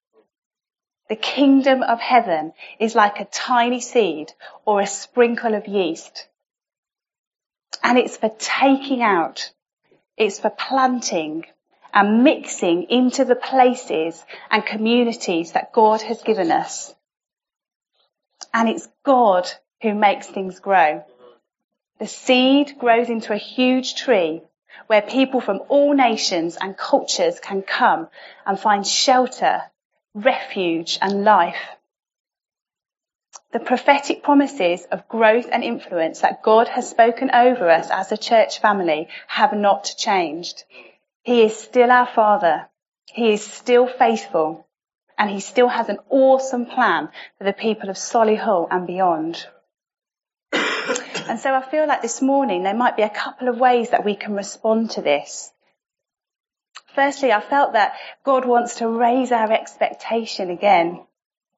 The 1.08 1.16
kingdom 1.16 1.82
of 1.82 2.00
heaven 2.00 2.52
is 2.78 2.94
like 2.94 3.20
a 3.20 3.26
tiny 3.26 3.80
seed 3.80 4.32
or 4.64 4.80
a 4.80 4.86
sprinkle 4.86 5.54
of 5.54 5.66
yeast. 5.66 6.28
And 7.82 7.98
it's 7.98 8.16
for 8.16 8.30
taking 8.38 9.02
out. 9.02 9.52
It's 10.16 10.38
for 10.38 10.50
planting 10.50 11.44
and 11.92 12.24
mixing 12.24 12.84
into 12.84 13.24
the 13.24 13.34
places 13.34 14.24
and 14.50 14.64
communities 14.64 15.52
that 15.52 15.72
God 15.72 16.00
has 16.02 16.22
given 16.22 16.50
us. 16.50 16.94
And 18.54 18.68
it's 18.68 18.88
God 19.04 19.48
who 19.80 19.94
makes 19.94 20.26
things 20.26 20.60
grow. 20.60 21.04
The 21.98 22.06
seed 22.06 22.78
grows 22.78 23.08
into 23.08 23.32
a 23.32 23.38
huge 23.38 23.94
tree 23.94 24.42
where 24.86 25.02
people 25.02 25.40
from 25.40 25.62
all 25.68 25.94
nations 25.94 26.56
and 26.60 26.76
cultures 26.76 27.38
can 27.40 27.62
come 27.62 28.08
and 28.44 28.58
find 28.58 28.86
shelter, 28.86 29.62
refuge 30.14 30.98
and 31.00 31.24
life. 31.24 31.62
The 33.52 33.60
prophetic 33.60 34.22
promises 34.22 34.84
of 34.90 35.08
growth 35.08 35.46
and 35.50 35.62
influence 35.62 36.20
that 36.20 36.42
God 36.42 36.68
has 36.68 36.88
spoken 36.88 37.30
over 37.34 37.70
us 37.70 37.90
as 37.90 38.10
a 38.10 38.16
church 38.16 38.60
family 38.60 39.08
have 39.26 39.52
not 39.52 39.94
changed. 39.96 40.64
He 41.22 41.42
is 41.42 41.56
still 41.56 41.90
our 41.90 42.06
Father. 42.06 42.68
He 43.06 43.32
is 43.32 43.44
still 43.44 43.86
faithful 43.86 44.66
and 45.18 45.30
he 45.30 45.40
still 45.40 45.68
has 45.68 45.88
an 45.88 45.98
awesome 46.10 46.66
plan 46.66 47.08
for 47.38 47.44
the 47.44 47.52
people 47.52 47.90
of 47.90 47.96
Solihull 47.96 48.68
and 48.70 48.86
beyond. 48.86 49.46
and 50.52 51.38
so 51.38 51.54
I 51.54 51.62
feel 51.70 51.86
like 51.86 52.02
this 52.02 52.22
morning 52.22 52.62
there 52.62 52.74
might 52.74 52.96
be 52.96 53.02
a 53.02 53.10
couple 53.10 53.48
of 53.48 53.58
ways 53.58 53.90
that 53.90 54.04
we 54.04 54.14
can 54.16 54.34
respond 54.34 54.92
to 54.92 55.02
this. 55.02 55.50
Firstly, 56.94 57.32
I 57.32 57.40
felt 57.40 57.72
that 57.72 57.94
God 58.24 58.44
wants 58.44 58.76
to 58.76 58.88
raise 58.88 59.32
our 59.32 59.50
expectation 59.50 60.50
again. 60.50 61.04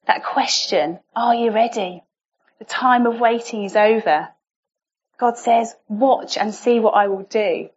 That 0.07 0.25
question, 0.25 1.01
are 1.17 1.35
you 1.35 1.51
ready? 1.51 2.03
The 2.59 2.65
time 2.65 3.07
of 3.07 3.19
waiting 3.19 3.65
is 3.65 3.75
over. 3.75 4.29
God 5.19 5.39
says, 5.39 5.75
watch 5.89 6.37
and 6.37 6.55
see 6.55 6.79
what 6.81 6.93
I 6.93 7.09
will 7.09 7.25
do 7.25 7.71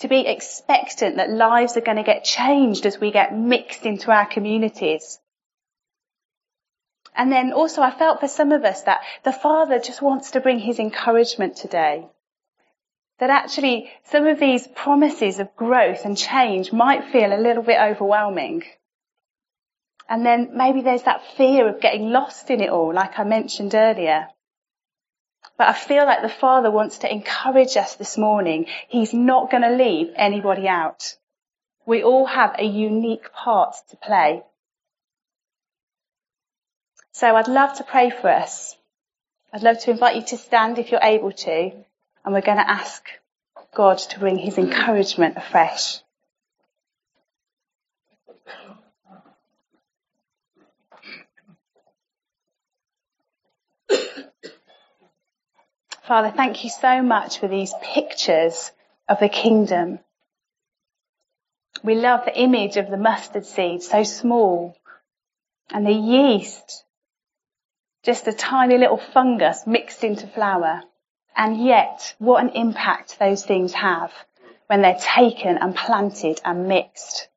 to 0.00 0.08
be 0.08 0.26
expectant 0.26 1.16
that 1.16 1.30
lives 1.30 1.76
are 1.76 1.82
going 1.82 1.98
to 1.98 2.02
get 2.02 2.24
changed 2.24 2.86
as 2.86 2.98
we 2.98 3.10
get 3.10 3.36
mixed 3.36 3.84
into 3.84 4.10
our 4.10 4.26
communities. 4.26 5.18
And 7.14 7.30
then 7.30 7.52
also 7.52 7.82
I 7.82 7.90
felt 7.90 8.20
for 8.20 8.28
some 8.28 8.52
of 8.52 8.64
us 8.64 8.82
that 8.82 9.00
the 9.24 9.32
Father 9.32 9.78
just 9.78 10.00
wants 10.00 10.32
to 10.32 10.40
bring 10.40 10.58
his 10.58 10.78
encouragement 10.78 11.56
today. 11.56 12.08
That 13.18 13.30
actually 13.30 13.90
some 14.04 14.26
of 14.26 14.40
these 14.40 14.66
promises 14.66 15.38
of 15.38 15.54
growth 15.54 16.06
and 16.06 16.16
change 16.16 16.72
might 16.72 17.12
feel 17.12 17.34
a 17.34 17.44
little 17.44 17.62
bit 17.62 17.78
overwhelming. 17.78 18.64
And 20.08 20.24
then 20.24 20.52
maybe 20.54 20.80
there's 20.80 21.02
that 21.02 21.36
fear 21.36 21.68
of 21.68 21.80
getting 21.80 22.10
lost 22.10 22.50
in 22.50 22.62
it 22.62 22.70
all, 22.70 22.94
like 22.94 23.18
I 23.18 23.24
mentioned 23.24 23.74
earlier. 23.74 24.28
But 25.60 25.68
I 25.68 25.72
feel 25.74 26.06
like 26.06 26.22
the 26.22 26.30
Father 26.30 26.70
wants 26.70 27.00
to 27.00 27.12
encourage 27.12 27.76
us 27.76 27.94
this 27.96 28.16
morning. 28.16 28.64
He's 28.88 29.12
not 29.12 29.50
going 29.50 29.62
to 29.62 29.76
leave 29.76 30.10
anybody 30.16 30.66
out. 30.66 31.18
We 31.84 32.02
all 32.02 32.24
have 32.24 32.54
a 32.58 32.64
unique 32.64 33.30
part 33.34 33.74
to 33.90 33.98
play. 33.98 34.42
So 37.12 37.36
I'd 37.36 37.46
love 37.46 37.76
to 37.76 37.84
pray 37.84 38.08
for 38.08 38.30
us. 38.30 38.74
I'd 39.52 39.62
love 39.62 39.78
to 39.80 39.90
invite 39.90 40.16
you 40.16 40.22
to 40.28 40.38
stand 40.38 40.78
if 40.78 40.90
you're 40.90 41.02
able 41.02 41.32
to, 41.32 41.72
and 42.24 42.32
we're 42.32 42.40
going 42.40 42.56
to 42.56 42.70
ask 42.70 43.04
God 43.74 43.98
to 43.98 44.18
bring 44.18 44.38
his 44.38 44.56
encouragement 44.56 45.36
afresh. 45.36 45.98
Father, 56.10 56.32
thank 56.36 56.64
you 56.64 56.70
so 56.70 57.02
much 57.02 57.38
for 57.38 57.46
these 57.46 57.72
pictures 57.80 58.72
of 59.08 59.20
the 59.20 59.28
kingdom. 59.28 60.00
We 61.84 61.94
love 61.94 62.24
the 62.24 62.36
image 62.36 62.76
of 62.78 62.90
the 62.90 62.96
mustard 62.96 63.46
seed, 63.46 63.84
so 63.84 64.02
small, 64.02 64.76
and 65.70 65.86
the 65.86 65.92
yeast, 65.92 66.84
just 68.02 68.26
a 68.26 68.32
tiny 68.32 68.76
little 68.76 68.96
fungus 68.96 69.68
mixed 69.68 70.02
into 70.02 70.26
flour. 70.26 70.82
And 71.36 71.64
yet, 71.64 72.16
what 72.18 72.42
an 72.42 72.56
impact 72.56 73.20
those 73.20 73.44
things 73.44 73.72
have 73.74 74.10
when 74.66 74.82
they're 74.82 74.98
taken 75.00 75.58
and 75.58 75.76
planted 75.76 76.40
and 76.44 76.66
mixed. 76.66 77.28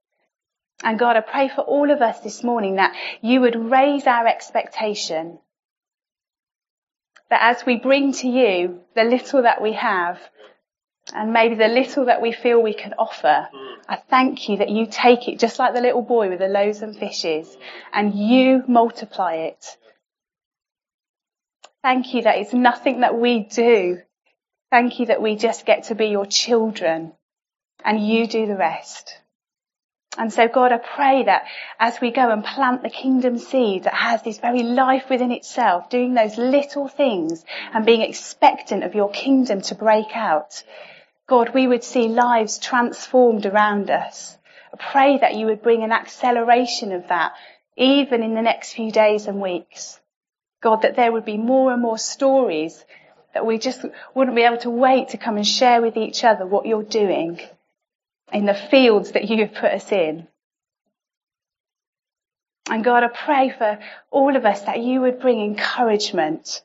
And 0.83 0.97
God, 0.97 1.15
I 1.15 1.21
pray 1.21 1.47
for 1.47 1.61
all 1.61 1.91
of 1.91 2.01
us 2.01 2.21
this 2.21 2.43
morning 2.43 2.77
that 2.77 2.95
you 3.21 3.41
would 3.41 3.69
raise 3.69 4.07
our 4.07 4.25
expectation 4.25 5.37
that 7.33 7.57
as 7.57 7.65
we 7.65 7.77
bring 7.77 8.13
to 8.13 8.27
you 8.27 8.81
the 8.93 9.03
little 9.03 9.41
that 9.41 9.59
we 9.59 9.73
have, 9.73 10.19
and 11.15 11.33
maybe 11.33 11.55
the 11.55 11.67
little 11.67 12.05
that 12.05 12.21
we 12.21 12.31
feel 12.31 12.61
we 12.61 12.75
can 12.75 12.93
offer, 12.93 13.49
I 13.89 13.95
thank 13.95 14.47
you 14.47 14.57
that 14.57 14.69
you 14.69 14.85
take 14.85 15.27
it 15.27 15.39
just 15.39 15.57
like 15.57 15.73
the 15.73 15.81
little 15.81 16.03
boy 16.03 16.29
with 16.29 16.37
the 16.37 16.47
loaves 16.47 16.83
and 16.83 16.95
fishes 16.95 17.57
and 17.91 18.13
you 18.13 18.63
multiply 18.67 19.33
it. 19.33 19.65
Thank 21.81 22.13
you 22.13 22.21
that 22.21 22.37
it's 22.37 22.53
nothing 22.53 22.99
that 22.99 23.17
we 23.17 23.39
do. 23.39 23.97
Thank 24.69 24.99
you 24.99 25.07
that 25.07 25.19
we 25.19 25.35
just 25.35 25.65
get 25.65 25.85
to 25.85 25.95
be 25.95 26.05
your 26.05 26.27
children 26.27 27.13
and 27.83 28.07
you 28.07 28.27
do 28.27 28.45
the 28.45 28.55
rest. 28.55 29.17
And 30.17 30.31
so 30.31 30.47
God, 30.47 30.71
I 30.71 30.77
pray 30.77 31.23
that 31.23 31.45
as 31.79 31.99
we 31.99 32.11
go 32.11 32.29
and 32.29 32.43
plant 32.43 32.83
the 32.83 32.89
kingdom 32.89 33.39
seed 33.39 33.85
that 33.85 33.95
has 33.95 34.21
this 34.21 34.37
very 34.37 34.61
life 34.61 35.09
within 35.09 35.31
itself, 35.31 35.89
doing 35.89 36.13
those 36.13 36.37
little 36.37 36.87
things 36.87 37.43
and 37.73 37.85
being 37.85 38.01
expectant 38.01 38.83
of 38.83 38.93
your 38.93 39.09
kingdom 39.09 39.61
to 39.61 39.75
break 39.75 40.15
out, 40.15 40.63
God, 41.27 41.53
we 41.53 41.67
would 41.67 41.83
see 41.83 42.09
lives 42.09 42.59
transformed 42.59 43.45
around 43.47 43.89
us. 43.89 44.37
I 44.71 44.77
pray 44.77 45.17
that 45.17 45.35
you 45.35 45.47
would 45.47 45.63
bring 45.63 45.83
an 45.83 45.91
acceleration 45.91 46.91
of 46.91 47.07
that 47.07 47.33
even 47.75 48.21
in 48.21 48.35
the 48.35 48.41
next 48.41 48.73
few 48.73 48.91
days 48.91 49.25
and 49.25 49.41
weeks. 49.41 49.99
God, 50.61 50.83
that 50.83 50.95
there 50.95 51.11
would 51.11 51.25
be 51.25 51.37
more 51.37 51.73
and 51.73 51.81
more 51.81 51.97
stories 51.97 52.85
that 53.33 53.47
we 53.47 53.57
just 53.57 53.83
wouldn't 54.13 54.35
be 54.35 54.43
able 54.43 54.59
to 54.59 54.69
wait 54.69 55.09
to 55.09 55.17
come 55.17 55.37
and 55.37 55.47
share 55.47 55.81
with 55.81 55.97
each 55.97 56.23
other 56.23 56.45
what 56.45 56.67
you're 56.67 56.83
doing 56.83 57.39
in 58.31 58.45
the 58.45 58.53
fields 58.53 59.11
that 59.11 59.29
you 59.29 59.45
have 59.45 59.53
put 59.53 59.71
us 59.71 59.91
in. 59.91 60.27
And 62.69 62.83
God, 62.83 63.03
I 63.03 63.07
pray 63.07 63.53
for 63.55 63.79
all 64.09 64.35
of 64.35 64.45
us 64.45 64.61
that 64.61 64.79
you 64.79 65.01
would 65.01 65.19
bring 65.19 65.41
encouragement. 65.41 66.61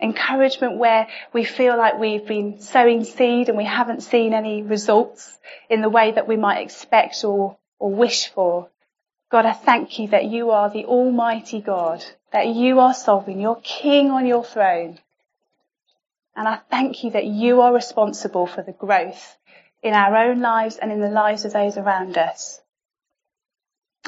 Encouragement 0.00 0.78
where 0.78 1.08
we 1.32 1.44
feel 1.44 1.76
like 1.76 1.98
we've 1.98 2.26
been 2.26 2.60
sowing 2.60 3.04
seed 3.04 3.48
and 3.48 3.58
we 3.58 3.64
haven't 3.64 4.02
seen 4.02 4.32
any 4.32 4.62
results 4.62 5.38
in 5.68 5.82
the 5.82 5.90
way 5.90 6.12
that 6.12 6.26
we 6.26 6.36
might 6.36 6.62
expect 6.62 7.24
or, 7.24 7.56
or 7.78 7.90
wish 7.94 8.28
for. 8.28 8.68
God, 9.30 9.46
I 9.46 9.52
thank 9.52 9.98
you 9.98 10.08
that 10.08 10.24
you 10.24 10.50
are 10.50 10.70
the 10.70 10.86
Almighty 10.86 11.60
God, 11.60 12.04
that 12.32 12.48
you 12.48 12.80
are 12.80 12.94
sovereign, 12.94 13.40
you're 13.40 13.60
King 13.62 14.10
on 14.10 14.26
your 14.26 14.44
throne. 14.44 14.98
And 16.36 16.48
I 16.48 16.56
thank 16.70 17.04
you 17.04 17.12
that 17.12 17.26
you 17.26 17.60
are 17.60 17.72
responsible 17.72 18.46
for 18.46 18.62
the 18.62 18.72
growth 18.72 19.36
in 19.84 19.92
our 19.92 20.16
own 20.16 20.40
lives 20.40 20.78
and 20.78 20.90
in 20.90 21.00
the 21.00 21.10
lives 21.10 21.44
of 21.44 21.52
those 21.52 21.76
around 21.76 22.16
us. 22.16 22.58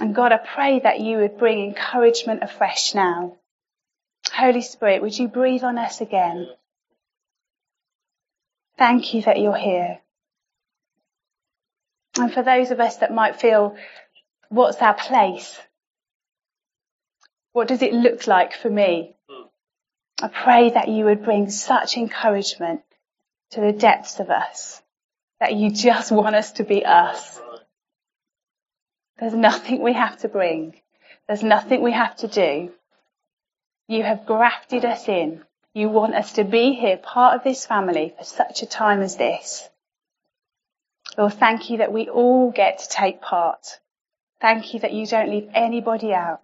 And 0.01 0.15
God, 0.15 0.33
I 0.33 0.39
pray 0.39 0.81
that 0.81 1.01
you 1.01 1.19
would 1.19 1.39
bring 1.39 1.61
encouragement 1.63 2.43
afresh 2.43 2.95
now. 2.95 3.37
Holy 4.33 4.63
Spirit, 4.63 5.03
would 5.03 5.17
you 5.17 5.29
breathe 5.29 5.63
on 5.63 5.77
us 5.77 6.01
again? 6.01 6.49
Thank 8.79 9.13
you 9.13 9.23
that 9.23 9.39
you're 9.39 9.57
here. 9.57 10.01
And 12.19 12.33
for 12.33 12.43
those 12.43 12.71
of 12.71 12.81
us 12.81 12.97
that 12.97 13.13
might 13.13 13.41
feel, 13.41 13.77
what's 14.49 14.81
our 14.81 14.95
place? 14.95 15.59
What 17.53 17.69
does 17.69 17.83
it 17.83 17.93
look 17.93 18.27
like 18.27 18.55
for 18.55 18.71
me? 18.71 19.15
I 20.23 20.29
pray 20.29 20.71
that 20.71 20.89
you 20.89 21.05
would 21.05 21.23
bring 21.23 21.51
such 21.51 21.99
encouragement 21.99 22.81
to 23.51 23.61
the 23.61 23.73
depths 23.73 24.21
of 24.21 24.31
us 24.31 24.83
that 25.41 25.55
you 25.55 25.71
just 25.71 26.11
want 26.13 26.35
us 26.35 26.53
to 26.53 26.65
be 26.65 26.85
us. 26.85 27.41
There's 29.19 29.35
nothing 29.35 29.83
we 29.83 29.93
have 29.93 30.19
to 30.19 30.29
bring. 30.29 30.75
There's 31.27 31.43
nothing 31.43 31.83
we 31.83 31.93
have 31.93 32.17
to 32.17 32.29
do. 32.29 32.73
You 33.89 34.03
have 34.03 34.27
grafted 34.27 34.85
us 34.85 35.09
in. 35.09 35.43
You 35.75 35.89
want 35.89 36.15
us 36.15 36.33
to 36.33 36.45
be 36.45 36.73
here, 36.73 36.97
part 36.97 37.37
of 37.37 37.45
this 37.45 37.67
family 37.67 38.15
for 38.17 38.25
such 38.25 38.63
a 38.63 38.67
time 38.67 39.03
as 39.03 39.17
this. 39.17 39.69
Lord, 41.17 41.35
thank 41.35 41.71
you 41.71 41.79
that 41.79 41.93
we 41.93 42.09
all 42.09 42.51
get 42.51 42.79
to 42.81 42.89
take 42.89 43.21
part. 43.21 43.81
Thank 44.41 44.75
you 44.75 44.81
that 44.81 44.93
you 44.93 45.07
don't 45.07 45.31
leave 45.31 45.49
anybody 45.55 46.13
out. 46.13 46.41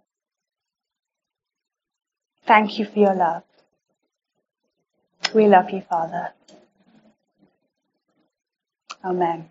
Thank 2.47 2.79
you 2.79 2.85
for 2.85 2.99
your 2.99 3.15
love. 3.15 3.43
We 5.35 5.47
love 5.47 5.71
you, 5.71 5.83
Father. 5.89 6.33
Amen. 9.05 9.49